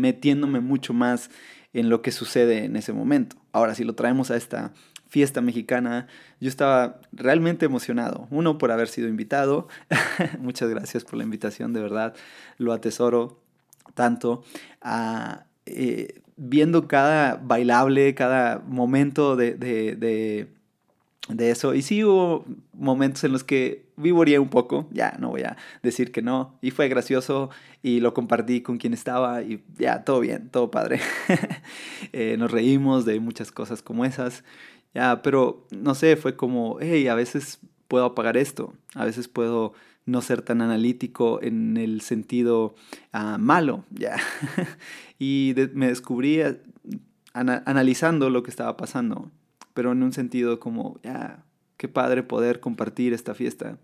metiéndome 0.00 0.60
mucho 0.60 0.92
más 0.92 1.30
en 1.72 1.90
lo 1.90 2.02
que 2.02 2.12
sucede 2.12 2.64
en 2.64 2.76
ese 2.76 2.92
momento. 2.92 3.36
Ahora, 3.52 3.74
si 3.74 3.84
lo 3.84 3.94
traemos 3.94 4.30
a 4.30 4.36
esta 4.36 4.72
fiesta 5.08 5.40
mexicana, 5.40 6.06
yo 6.40 6.48
estaba 6.48 7.00
realmente 7.12 7.66
emocionado. 7.66 8.28
Uno, 8.30 8.58
por 8.58 8.70
haber 8.70 8.88
sido 8.88 9.08
invitado. 9.08 9.68
Muchas 10.38 10.68
gracias 10.68 11.04
por 11.04 11.16
la 11.16 11.24
invitación, 11.24 11.72
de 11.72 11.80
verdad. 11.80 12.14
Lo 12.58 12.72
atesoro 12.72 13.40
tanto. 13.94 14.44
Ah, 14.82 15.44
eh, 15.66 16.22
viendo 16.36 16.86
cada 16.86 17.34
bailable, 17.34 18.14
cada 18.14 18.60
momento 18.60 19.34
de, 19.36 19.54
de, 19.54 19.96
de, 19.96 20.48
eso. 21.38 21.74
Y 21.74 21.82
sí 21.82 22.04
hubo 22.04 22.44
momentos 22.72 23.24
en 23.24 23.32
los 23.32 23.44
que 23.44 23.86
vivoría 23.96 24.40
un 24.40 24.48
poco, 24.48 24.86
ya 24.90 25.16
no 25.18 25.30
voy 25.30 25.42
a 25.42 25.56
decir 25.82 26.12
que 26.12 26.22
no. 26.22 26.58
Y 26.62 26.70
fue 26.70 26.88
gracioso 26.88 27.50
y 27.82 28.00
lo 28.00 28.14
compartí 28.14 28.62
con 28.62 28.78
quien 28.78 28.94
estaba 28.94 29.42
y 29.42 29.62
ya, 29.78 30.04
todo 30.04 30.20
bien, 30.20 30.48
todo 30.50 30.70
padre. 30.70 31.00
Eh, 32.12 32.36
nos 32.38 32.50
reímos 32.50 33.04
de 33.04 33.20
muchas 33.20 33.52
cosas 33.52 33.82
como 33.82 34.04
esas. 34.04 34.42
Ya, 34.94 35.20
pero 35.22 35.66
no 35.70 35.94
sé, 35.94 36.16
fue 36.16 36.36
como, 36.36 36.78
hey, 36.80 37.06
a 37.08 37.14
veces 37.14 37.60
puedo 37.88 38.04
apagar 38.04 38.36
esto, 38.36 38.72
a 38.94 39.04
veces 39.04 39.28
puedo 39.28 39.74
no 40.06 40.22
ser 40.22 40.42
tan 40.42 40.62
analítico 40.62 41.40
en 41.42 41.76
el 41.76 42.00
sentido 42.00 42.74
ah, 43.12 43.36
malo, 43.38 43.84
ya. 43.90 44.16
y 45.18 45.54
me 45.74 45.88
descubrí 45.88 46.40
eh, 46.40 46.60
analizando 47.34 48.30
lo 48.30 48.42
que 48.42 48.50
estaba 48.50 48.76
pasando, 48.76 49.30
pero 49.78 49.92
en 49.92 50.02
un 50.02 50.12
sentido 50.12 50.58
como, 50.58 50.98
ya, 51.04 51.44
qué 51.76 51.86
padre 51.86 52.24
poder 52.24 52.58
compartir 52.58 53.12
esta 53.12 53.32
fiesta, 53.32 53.78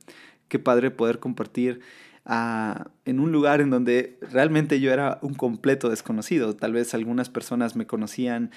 qué 0.49 0.59
padre 0.59 0.91
poder 0.91 1.21
compartir 1.21 1.83
en 2.27 3.21
un 3.21 3.33
lugar 3.33 3.61
en 3.61 3.69
donde 3.69 4.19
realmente 4.33 4.81
yo 4.81 4.93
era 4.93 5.19
un 5.21 5.35
completo 5.35 5.91
desconocido. 5.91 6.57
Tal 6.57 6.73
vez 6.73 6.95
algunas 6.95 7.29
personas 7.29 7.77
me 7.77 7.87
conocían 7.87 8.51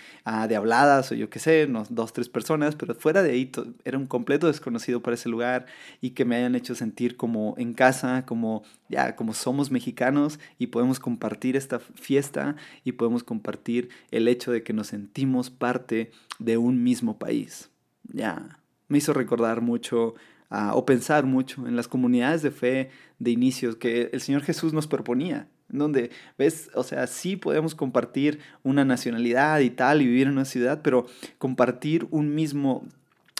de 0.47 0.55
habladas 0.55 1.11
o 1.11 1.15
yo 1.15 1.29
qué 1.29 1.39
sé, 1.39 1.67
dos, 1.89 2.13
tres 2.13 2.29
personas, 2.29 2.75
pero 2.75 2.95
fuera 2.95 3.23
de 3.23 3.31
ahí 3.31 3.51
era 3.83 3.97
un 3.97 4.07
completo 4.07 4.47
desconocido 4.47 5.01
para 5.01 5.15
ese 5.15 5.27
lugar 5.27 5.65
y 5.99 6.11
que 6.11 6.23
me 6.23 6.37
hayan 6.37 6.55
hecho 6.55 6.75
sentir 6.75 7.17
como 7.17 7.55
en 7.57 7.73
casa, 7.73 8.25
como 8.25 8.63
ya, 8.87 9.15
como 9.15 9.33
somos 9.33 9.69
mexicanos 9.69 10.39
y 10.57 10.67
podemos 10.67 10.99
compartir 10.99 11.57
esta 11.57 11.79
fiesta 11.79 12.55
y 12.85 12.93
podemos 12.93 13.23
compartir 13.23 13.89
el 14.11 14.29
hecho 14.29 14.51
de 14.51 14.63
que 14.63 14.73
nos 14.73 14.87
sentimos 14.87 15.49
parte 15.49 16.11
de 16.39 16.57
un 16.57 16.83
mismo 16.83 17.19
país. 17.19 17.69
Ya, 18.03 18.59
me 18.87 18.99
hizo 18.99 19.11
recordar 19.11 19.59
mucho 19.59 20.15
o 20.49 20.85
pensar 20.85 21.25
mucho 21.25 21.67
en 21.67 21.75
las 21.75 21.87
comunidades 21.87 22.41
de 22.41 22.51
fe 22.51 22.89
de 23.19 23.31
inicios 23.31 23.75
que 23.75 24.09
el 24.13 24.21
Señor 24.21 24.43
Jesús 24.43 24.73
nos 24.73 24.87
proponía, 24.87 25.47
donde, 25.69 26.11
ves, 26.37 26.69
o 26.73 26.83
sea, 26.83 27.07
sí 27.07 27.35
podemos 27.35 27.75
compartir 27.75 28.39
una 28.63 28.85
nacionalidad 28.85 29.59
y 29.59 29.69
tal 29.69 30.01
y 30.01 30.05
vivir 30.05 30.27
en 30.27 30.33
una 30.33 30.45
ciudad, 30.45 30.81
pero 30.81 31.05
compartir 31.37 32.07
un 32.11 32.33
mismo, 32.33 32.85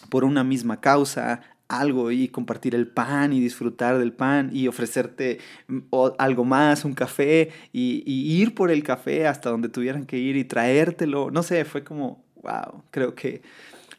por 0.09 0.25
una 0.25 0.43
misma 0.43 0.81
causa, 0.81 1.41
algo 1.69 2.11
y 2.11 2.29
compartir 2.29 2.75
el 2.75 2.87
pan 2.87 3.33
y 3.33 3.41
disfrutar 3.41 3.97
del 3.97 4.13
pan 4.13 4.49
y 4.53 4.67
ofrecerte 4.67 5.39
mm, 5.67 5.79
algo 6.17 6.45
más, 6.45 6.85
un 6.85 6.93
café 6.93 7.49
y, 7.73 8.03
y, 8.05 8.41
ir 8.41 8.55
por 8.55 8.71
el 8.71 8.83
café 8.83 9.27
hasta 9.27 9.49
donde 9.49 9.69
tuvieran 9.69 10.05
que 10.05 10.17
ir 10.17 10.37
y 10.37 10.45
traértelo. 10.45 11.29
No 11.29 11.43
sé, 11.43 11.65
fue 11.65 11.83
como, 11.83 12.23
wow, 12.41 12.83
creo 12.91 13.15
que 13.15 13.41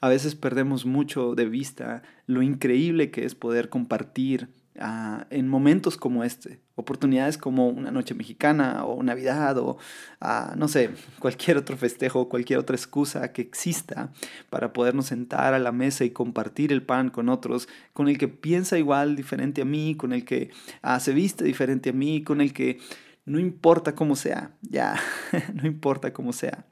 a 0.00 0.08
veces 0.08 0.34
perdemos 0.34 0.86
mucho 0.86 1.34
de 1.34 1.46
vista 1.46 2.02
lo 2.26 2.42
increíble 2.42 3.10
que 3.10 3.24
es 3.24 3.34
poder 3.34 3.68
compartir 3.68 4.48
ah, 4.78 5.26
en 5.30 5.48
momentos 5.48 5.96
como 5.96 6.22
este, 6.22 6.60
oportunidades 6.76 7.36
como 7.36 7.68
una 7.68 7.90
noche 7.90 8.14
mexicana 8.14 8.84
o 8.84 9.02
Navidad 9.02 9.58
o, 9.58 9.78
ah, 10.20 10.54
no 10.56 10.68
sé, 10.68 10.90
cualquier 11.18 11.56
otro 11.56 11.76
festejo, 11.76 12.28
cualquier 12.28 12.60
otra 12.60 12.76
excusa 12.76 13.32
que 13.32 13.42
exista 13.42 14.12
para 14.50 14.72
podernos 14.72 15.06
sentar 15.06 15.54
a 15.54 15.58
la 15.58 15.72
mesa 15.72 16.04
y 16.04 16.10
compartir 16.10 16.72
el 16.72 16.82
pan 16.82 17.10
con 17.10 17.28
otros, 17.28 17.68
con 17.92 18.08
el 18.08 18.18
que 18.18 18.28
piensa 18.28 18.78
igual, 18.78 19.16
diferente 19.16 19.62
a 19.62 19.64
mí, 19.64 19.96
con 19.96 20.12
el 20.12 20.24
que 20.24 20.50
ah, 20.82 21.00
se 21.00 21.12
viste 21.12 21.44
diferente 21.44 21.90
a 21.90 21.94
mí, 21.94 22.22
con 22.22 22.40
el 22.40 22.52
que 22.52 22.78
no 23.26 23.38
importa 23.40 23.94
cómo 23.94 24.16
sea, 24.16 24.52
ya, 24.62 24.98
no 25.54 25.66
importa 25.66 26.12
cómo 26.12 26.32
sea 26.32 26.64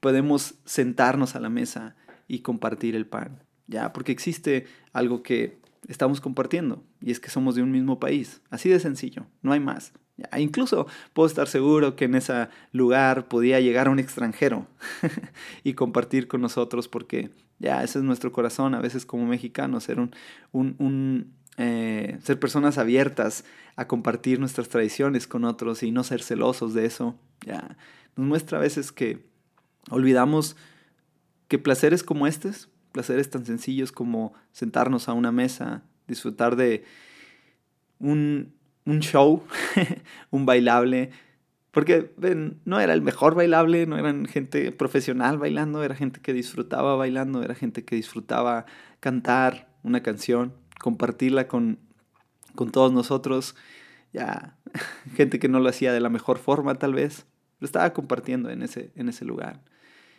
podemos 0.00 0.54
sentarnos 0.64 1.34
a 1.34 1.40
la 1.40 1.48
mesa 1.48 1.96
y 2.26 2.40
compartir 2.40 2.94
el 2.94 3.06
pan, 3.06 3.42
¿ya? 3.66 3.92
Porque 3.92 4.12
existe 4.12 4.66
algo 4.92 5.22
que 5.22 5.58
estamos 5.86 6.20
compartiendo 6.20 6.84
y 7.00 7.10
es 7.10 7.20
que 7.20 7.30
somos 7.30 7.54
de 7.54 7.62
un 7.62 7.70
mismo 7.70 7.98
país, 7.98 8.42
así 8.50 8.68
de 8.68 8.80
sencillo, 8.80 9.26
no 9.42 9.52
hay 9.52 9.60
más. 9.60 9.92
¿ya? 10.16 10.38
Incluso 10.38 10.86
puedo 11.12 11.26
estar 11.26 11.48
seguro 11.48 11.96
que 11.96 12.04
en 12.04 12.14
ese 12.14 12.48
lugar 12.72 13.28
podía 13.28 13.60
llegar 13.60 13.88
un 13.88 13.98
extranjero 13.98 14.66
y 15.64 15.74
compartir 15.74 16.28
con 16.28 16.40
nosotros 16.40 16.88
porque 16.88 17.30
ya 17.58 17.82
ese 17.82 17.98
es 17.98 18.04
nuestro 18.04 18.32
corazón, 18.32 18.74
a 18.74 18.80
veces 18.80 19.06
como 19.06 19.26
mexicanos, 19.26 19.84
ser 19.84 19.98
un, 19.98 20.14
un, 20.52 21.34
eh, 21.56 22.18
ser 22.22 22.38
personas 22.38 22.78
abiertas 22.78 23.44
a 23.76 23.86
compartir 23.86 24.38
nuestras 24.38 24.68
tradiciones 24.68 25.26
con 25.26 25.44
otros 25.44 25.82
y 25.82 25.90
no 25.90 26.04
ser 26.04 26.22
celosos 26.22 26.74
de 26.74 26.86
eso, 26.86 27.18
ya 27.44 27.76
nos 28.16 28.26
muestra 28.26 28.58
a 28.58 28.60
veces 28.60 28.92
que 28.92 29.27
Olvidamos 29.90 30.56
que 31.48 31.58
placeres 31.58 32.02
como 32.02 32.26
estos, 32.26 32.68
placeres 32.92 33.30
tan 33.30 33.44
sencillos 33.44 33.92
como 33.92 34.34
sentarnos 34.52 35.08
a 35.08 35.12
una 35.12 35.32
mesa, 35.32 35.82
disfrutar 36.06 36.56
de 36.56 36.84
un, 37.98 38.52
show, 39.00 39.42
un 40.30 40.46
bailable, 40.46 41.10
porque 41.70 42.12
no 42.64 42.80
era 42.80 42.92
el 42.92 43.02
mejor 43.02 43.34
bailable, 43.34 43.86
no 43.86 43.98
eran 43.98 44.26
gente 44.26 44.72
profesional 44.72 45.38
bailando, 45.38 45.82
era 45.82 45.94
gente 45.94 46.20
que 46.20 46.32
disfrutaba 46.32 46.96
bailando, 46.96 47.42
era 47.42 47.54
gente 47.54 47.84
que 47.84 47.96
disfrutaba 47.96 48.66
cantar 49.00 49.68
una 49.82 50.02
canción, 50.02 50.54
compartirla 50.80 51.46
con, 51.46 51.78
con 52.54 52.70
todos 52.70 52.92
nosotros, 52.92 53.54
ya 54.12 54.56
gente 55.14 55.38
que 55.38 55.48
no 55.48 55.60
lo 55.60 55.68
hacía 55.68 55.92
de 55.92 56.00
la 56.00 56.08
mejor 56.08 56.38
forma 56.38 56.74
tal 56.74 56.94
vez, 56.94 57.26
lo 57.60 57.66
estaba 57.66 57.92
compartiendo 57.92 58.50
en 58.50 58.62
ese, 58.62 58.92
en 58.94 59.08
ese 59.08 59.24
lugar. 59.24 59.60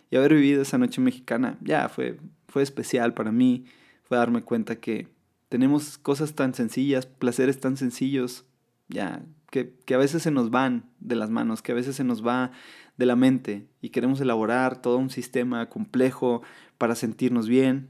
Y 0.10 0.18
haber 0.18 0.34
vivido 0.34 0.62
esa 0.62 0.78
noche 0.78 1.02
mexicana, 1.02 1.58
ya 1.62 1.90
fue, 1.90 2.20
fue 2.48 2.64
especial 2.64 3.14
para 3.14 3.32
mí. 3.32 3.66
Fue 4.04 4.18
darme 4.18 4.42
cuenta 4.42 4.78
que 4.78 5.08
tenemos 5.50 5.98
cosas 5.98 6.34
tan 6.34 6.54
sencillas, 6.54 7.06
placeres 7.06 7.60
tan 7.60 7.78
sencillos, 7.78 8.46
ya, 8.88 9.24
que, 9.52 9.76
que, 9.86 9.94
a 9.94 9.98
veces 9.98 10.24
se 10.24 10.32
nos 10.32 10.50
van 10.50 10.90
de 11.00 11.16
las 11.16 11.30
manos, 11.30 11.62
que 11.62 11.72
a 11.72 11.76
veces 11.76 11.96
se 11.96 12.04
nos 12.04 12.26
va 12.26 12.52
de 12.98 13.06
la 13.06 13.16
mente 13.16 13.68
y 13.82 13.90
queremos 13.90 14.20
elaborar 14.20 14.82
todo 14.82 14.98
un 14.98 15.10
sistema 15.10 15.70
complejo 15.70 16.42
para 16.78 16.96
sentirnos 16.96 17.48
bien. 17.48 17.90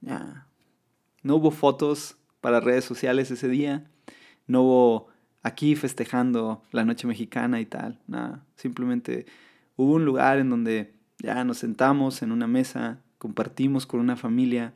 Ya. 0.00 0.46
No 1.22 1.36
hubo 1.36 1.50
fotos 1.50 2.16
para 2.40 2.60
redes 2.60 2.84
sociales 2.84 3.30
ese 3.30 3.48
día, 3.48 3.90
no 4.46 4.62
hubo 4.62 5.08
aquí 5.42 5.76
festejando 5.76 6.62
la 6.72 6.84
noche 6.84 7.06
mexicana 7.06 7.60
y 7.60 7.66
tal, 7.66 8.00
nada, 8.06 8.44
simplemente 8.56 9.26
hubo 9.76 9.94
un 9.94 10.04
lugar 10.04 10.38
en 10.38 10.50
donde 10.50 10.94
ya 11.24 11.42
nos 11.44 11.58
sentamos 11.58 12.22
en 12.22 12.32
una 12.32 12.46
mesa, 12.46 13.00
compartimos 13.18 13.86
con 13.86 14.00
una 14.00 14.16
familia, 14.16 14.74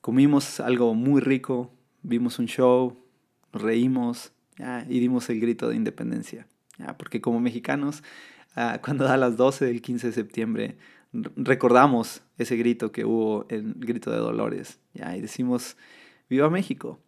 comimos 0.00 0.58
algo 0.58 0.94
muy 0.94 1.20
rico, 1.20 1.72
vimos 2.02 2.38
un 2.38 2.46
show, 2.46 2.98
reímos 3.52 4.32
y 4.88 4.98
dimos 4.98 5.30
el 5.30 5.40
grito 5.40 5.68
de 5.68 5.76
independencia. 5.76 6.46
Porque 6.98 7.20
como 7.20 7.38
mexicanos, 7.38 8.02
ah, 8.56 8.80
cuando 8.84 9.04
da 9.04 9.16
las 9.16 9.36
12 9.36 9.66
del 9.66 9.80
15 9.80 10.08
de 10.08 10.12
septiembre, 10.12 10.76
recordamos 11.36 12.22
ese 12.36 12.56
grito 12.56 12.90
que 12.90 13.04
hubo, 13.04 13.46
el 13.48 13.74
grito 13.74 14.10
de 14.10 14.16
Dolores, 14.16 14.80
y 14.94 15.20
decimos, 15.20 15.76
viva 16.28 16.50
México, 16.50 16.98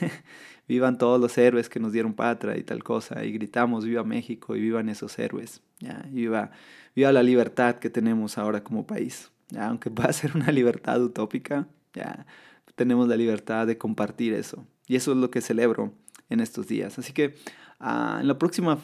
vivan 0.68 0.98
todos 0.98 1.20
los 1.20 1.36
héroes 1.38 1.68
que 1.68 1.80
nos 1.80 1.92
dieron 1.92 2.14
patria 2.14 2.56
y 2.56 2.62
tal 2.62 2.82
cosa, 2.82 3.24
y 3.24 3.32
gritamos, 3.32 3.84
viva 3.84 4.04
México 4.04 4.56
y 4.56 4.60
vivan 4.60 4.88
esos 4.88 5.18
héroes, 5.18 5.62
¿ya? 5.80 6.04
viva 6.10 6.50
viva 6.96 7.12
la 7.12 7.22
libertad 7.22 7.76
que 7.76 7.90
tenemos 7.90 8.38
ahora 8.38 8.64
como 8.64 8.86
país. 8.86 9.30
¿ya? 9.50 9.68
Aunque 9.68 9.90
pueda 9.90 10.12
ser 10.12 10.34
una 10.34 10.50
libertad 10.50 11.00
utópica, 11.02 11.68
ya 11.94 12.26
tenemos 12.74 13.06
la 13.08 13.16
libertad 13.16 13.66
de 13.66 13.78
compartir 13.78 14.32
eso. 14.32 14.66
Y 14.86 14.96
eso 14.96 15.12
es 15.12 15.18
lo 15.18 15.30
que 15.30 15.40
celebro 15.40 15.92
en 16.28 16.40
estos 16.40 16.66
días. 16.66 16.98
Así 16.98 17.12
que 17.12 17.34
ah, 17.78 18.18
en 18.20 18.28
la 18.28 18.38
próxima 18.38 18.78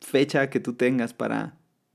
fecha 0.00 0.50
que 0.50 0.60
tú 0.60 0.74
tengas 0.74 1.14
para 1.14 1.54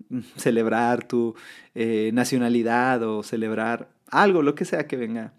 mm, 0.10 0.20
celebrar 0.38 1.08
tu 1.08 1.36
eh, 1.76 2.12
nacionalidad 2.14 3.04
o 3.04 3.24
celebrar 3.24 3.90
algo, 4.10 4.42
lo 4.42 4.56
que 4.56 4.66
sea 4.66 4.88
que 4.88 4.96
venga, 4.96 5.34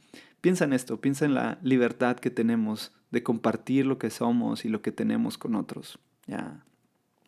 piensa 0.49 0.65
en 0.65 0.73
esto, 0.73 0.99
piensa 0.99 1.27
en 1.27 1.35
la 1.35 1.59
libertad 1.63 2.17
que 2.17 2.31
tenemos 2.31 2.91
de 3.11 3.23
compartir 3.23 3.85
lo 3.85 3.99
que 3.99 4.09
somos 4.09 4.65
y 4.65 4.71
lo 4.71 4.81
que 4.81 4.93
tenemos 4.93 5.37
con 5.37 5.55
otros. 5.55 5.99
Ya. 6.27 6.65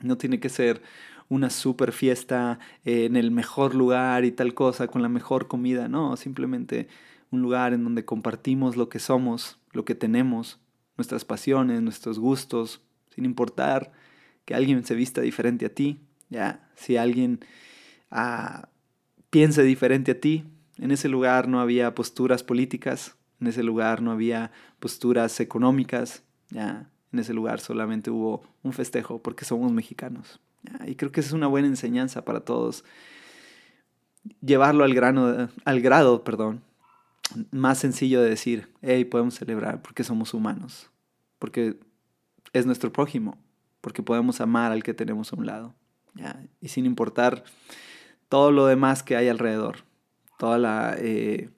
No 0.01 0.17
tiene 0.17 0.41
que 0.41 0.49
ser 0.49 0.81
una 1.29 1.51
super 1.51 1.93
fiesta 1.93 2.59
en 2.87 3.17
el 3.17 3.31
mejor 3.31 3.75
lugar 3.75 4.25
y 4.25 4.33
tal 4.33 4.55
cosa, 4.55 4.87
con 4.87 5.03
la 5.03 5.11
mejor 5.11 5.49
comida, 5.49 5.87
no, 5.87 6.17
simplemente 6.17 6.89
un 7.31 7.43
lugar 7.43 7.75
en 7.75 7.85
donde 7.85 8.07
compartimos 8.07 8.79
lo 8.79 8.89
que 8.89 9.01
somos, 9.01 9.59
lo 9.73 9.85
que 9.85 9.95
tenemos, 9.95 10.59
nuestras 10.97 11.27
pasiones, 11.27 11.83
nuestros 11.83 12.19
gustos, 12.19 12.81
sin 13.15 13.27
importar 13.27 13.93
que 14.47 14.55
alguien 14.55 14.83
se 14.83 14.95
vista 14.95 15.21
diferente 15.21 15.67
a 15.67 15.75
ti, 15.75 16.01
ya, 16.31 16.71
si 16.75 16.97
alguien 16.97 17.41
ah, 18.11 18.71
piense 19.29 19.63
diferente 19.63 20.13
a 20.13 20.21
ti, 20.21 20.47
en 20.81 20.91
ese 20.91 21.09
lugar 21.09 21.47
no 21.47 21.61
había 21.61 21.95
posturas 21.95 22.43
políticas, 22.43 23.17
en 23.41 23.47
ese 23.47 23.63
lugar 23.63 24.03
no 24.03 24.11
había 24.11 24.51
posturas 24.79 25.39
económicas, 25.41 26.23
ya, 26.49 26.91
en 27.13 27.19
ese 27.19 27.35
lugar 27.35 27.61
solamente 27.61 28.11
hubo 28.11 28.43
un 28.63 28.73
festejo 28.73 29.23
porque 29.23 29.45
somos 29.45 29.73
mexicanos. 29.73 30.41
Y 30.87 30.95
creo 30.95 31.13
que 31.13 31.21
es 31.21 31.33
una 31.33 31.47
buena 31.47 31.69
enseñanza 31.69 32.25
para 32.25 32.41
todos. 32.41 32.85
Llevarlo 34.41 34.85
al, 34.85 34.95
grano, 34.95 35.49
al 35.65 35.81
grado 35.81 36.25
perdón, 36.25 36.63
más 37.51 37.79
sencillo 37.79 38.23
de 38.23 38.31
decir, 38.31 38.73
hey, 38.83 39.05
podemos 39.05 39.35
celebrar 39.35 39.83
porque 39.83 40.05
somos 40.05 40.35
humanos, 40.35 40.91
porque 41.39 41.79
es 42.53 42.67
nuestro 42.67 42.93
prójimo, 42.93 43.39
porque 43.81 44.03
podemos 44.03 44.41
amar 44.41 44.73
al 44.73 44.83
que 44.83 44.95
tenemos 44.95 45.33
a 45.33 45.37
un 45.37 45.47
lado. 45.47 45.75
Y 46.61 46.69
sin 46.69 46.87
importar 46.87 47.45
todo 48.29 48.51
lo 48.51 48.67
demás 48.67 49.03
que 49.03 49.17
hay 49.17 49.29
alrededor, 49.29 49.85
toda 50.41 50.57
la 50.57 50.97
eh, 50.99 51.51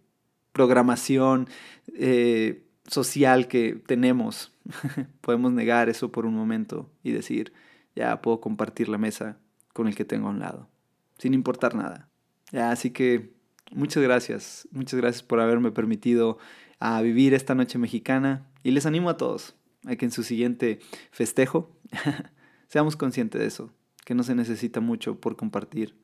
programación 0.53 1.49
eh, 1.95 2.67
social 2.89 3.47
que 3.47 3.81
tenemos, 3.87 4.53
podemos 5.21 5.53
negar 5.53 5.89
eso 5.89 6.11
por 6.11 6.27
un 6.27 6.35
momento 6.35 6.91
y 7.05 7.13
decir, 7.13 7.53
ya 7.95 8.21
puedo 8.21 8.41
compartir 8.41 8.89
la 8.89 8.99
mesa 8.99 9.39
con 9.73 9.87
el 9.87 9.95
que 9.95 10.05
tengo 10.05 10.27
a 10.27 10.31
un 10.31 10.41
lado, 10.41 10.69
sin 11.17 11.33
importar 11.33 11.77
nada. 11.77 12.09
Así 12.53 12.91
que 12.91 13.33
muchas 13.71 14.03
gracias, 14.03 14.69
muchas 14.73 14.99
gracias 15.01 15.23
por 15.23 15.39
haberme 15.39 15.71
permitido 15.71 16.39
a 16.81 17.01
vivir 17.03 17.35
esta 17.35 17.55
noche 17.55 17.79
mexicana 17.79 18.49
y 18.65 18.73
les 18.73 18.85
animo 18.85 19.11
a 19.11 19.17
todos 19.17 19.55
a 19.87 19.95
que 19.95 20.07
en 20.07 20.11
su 20.11 20.25
siguiente 20.25 20.81
festejo 21.13 21.71
seamos 22.67 22.97
conscientes 22.97 23.41
de 23.41 23.47
eso, 23.47 23.73
que 24.05 24.17
no 24.17 24.25
se 24.25 24.35
necesita 24.35 24.81
mucho 24.81 25.21
por 25.21 25.37
compartir, 25.37 25.97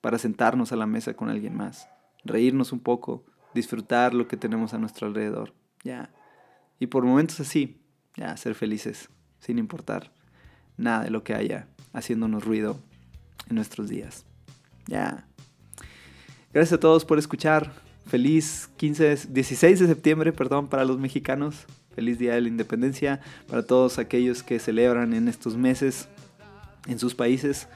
para 0.00 0.18
sentarnos 0.18 0.72
a 0.72 0.76
la 0.76 0.86
mesa 0.86 1.14
con 1.14 1.28
alguien 1.28 1.56
más, 1.56 1.88
reírnos 2.24 2.72
un 2.72 2.80
poco, 2.80 3.24
disfrutar 3.54 4.14
lo 4.14 4.28
que 4.28 4.36
tenemos 4.36 4.74
a 4.74 4.78
nuestro 4.78 5.06
alrededor, 5.06 5.54
ya. 5.84 6.10
Y 6.78 6.86
por 6.86 7.04
momentos 7.04 7.40
así, 7.40 7.80
ya, 8.16 8.36
ser 8.36 8.54
felices, 8.54 9.08
sin 9.40 9.58
importar 9.58 10.12
nada 10.76 11.04
de 11.04 11.10
lo 11.10 11.24
que 11.24 11.34
haya 11.34 11.68
haciéndonos 11.92 12.44
ruido 12.44 12.80
en 13.48 13.56
nuestros 13.56 13.88
días. 13.88 14.24
Ya. 14.86 15.26
Gracias 16.52 16.74
a 16.74 16.80
todos 16.80 17.04
por 17.04 17.18
escuchar. 17.18 17.72
Feliz 18.06 18.70
15, 18.78 19.26
16 19.28 19.80
de 19.80 19.86
septiembre, 19.86 20.32
perdón, 20.32 20.68
para 20.68 20.84
los 20.84 20.98
mexicanos. 20.98 21.66
Feliz 21.94 22.18
Día 22.18 22.34
de 22.34 22.40
la 22.40 22.48
Independencia 22.48 23.20
para 23.48 23.66
todos 23.66 23.98
aquellos 23.98 24.44
que 24.44 24.60
celebran 24.60 25.14
en 25.14 25.26
estos 25.26 25.56
meses 25.56 26.08
en 26.86 26.98
sus 26.98 27.14
países. 27.14 27.68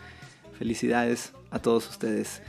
Felicidades 0.59 1.33
a 1.51 1.59
todos 1.59 1.89
ustedes. 1.91 2.41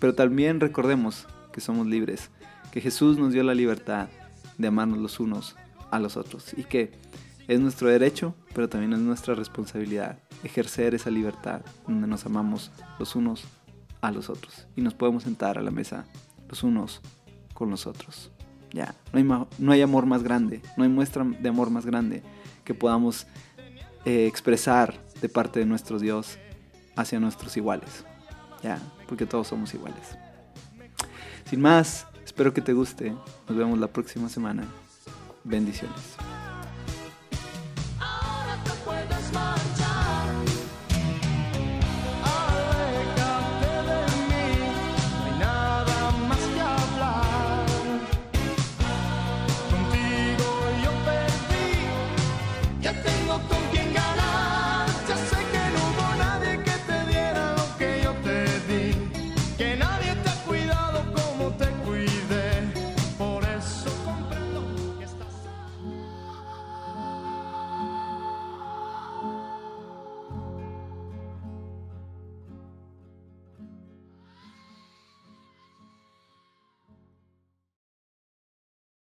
Pero 0.00 0.14
también 0.14 0.60
recordemos 0.60 1.26
que 1.54 1.60
somos 1.60 1.86
libres, 1.86 2.30
que 2.72 2.80
Jesús 2.80 3.16
nos 3.16 3.32
dio 3.32 3.44
la 3.44 3.54
libertad 3.54 4.08
de 4.58 4.66
amarnos 4.66 4.98
los 4.98 5.20
unos 5.20 5.54
a 5.92 6.00
los 6.00 6.16
otros 6.16 6.52
y 6.56 6.64
que 6.64 6.90
es 7.46 7.60
nuestro 7.60 7.88
derecho, 7.88 8.34
pero 8.54 8.68
también 8.68 8.92
es 8.92 8.98
nuestra 8.98 9.36
responsabilidad 9.36 10.18
ejercer 10.42 10.96
esa 10.96 11.10
libertad 11.10 11.60
donde 11.86 12.08
nos 12.08 12.26
amamos 12.26 12.72
los 12.98 13.14
unos 13.14 13.44
a 14.00 14.10
los 14.10 14.30
otros 14.30 14.66
y 14.74 14.80
nos 14.80 14.94
podemos 14.94 15.22
sentar 15.22 15.56
a 15.56 15.62
la 15.62 15.70
mesa 15.70 16.06
los 16.48 16.64
unos 16.64 17.00
con 17.54 17.70
los 17.70 17.86
otros. 17.86 18.32
Ya, 18.72 18.92
no 19.12 19.18
hay, 19.20 19.46
no 19.58 19.70
hay 19.72 19.82
amor 19.82 20.06
más 20.06 20.24
grande, 20.24 20.60
no 20.76 20.82
hay 20.82 20.90
muestra 20.90 21.24
de 21.24 21.48
amor 21.48 21.70
más 21.70 21.86
grande 21.86 22.24
que 22.64 22.74
podamos 22.74 23.28
eh, 24.04 24.26
expresar 24.26 25.00
de 25.20 25.28
parte 25.28 25.60
de 25.60 25.66
nuestro 25.66 26.00
Dios 26.00 26.36
hacia 26.96 27.20
nuestros 27.20 27.56
iguales. 27.56 28.04
Ya, 28.60 28.80
porque 29.06 29.26
todos 29.26 29.46
somos 29.46 29.72
iguales. 29.72 30.18
Sin 31.48 31.60
más, 31.60 32.06
espero 32.24 32.52
que 32.52 32.60
te 32.60 32.72
guste. 32.72 33.12
Nos 33.48 33.56
vemos 33.56 33.78
la 33.78 33.88
próxima 33.88 34.28
semana. 34.28 34.64
Bendiciones. 35.44 36.23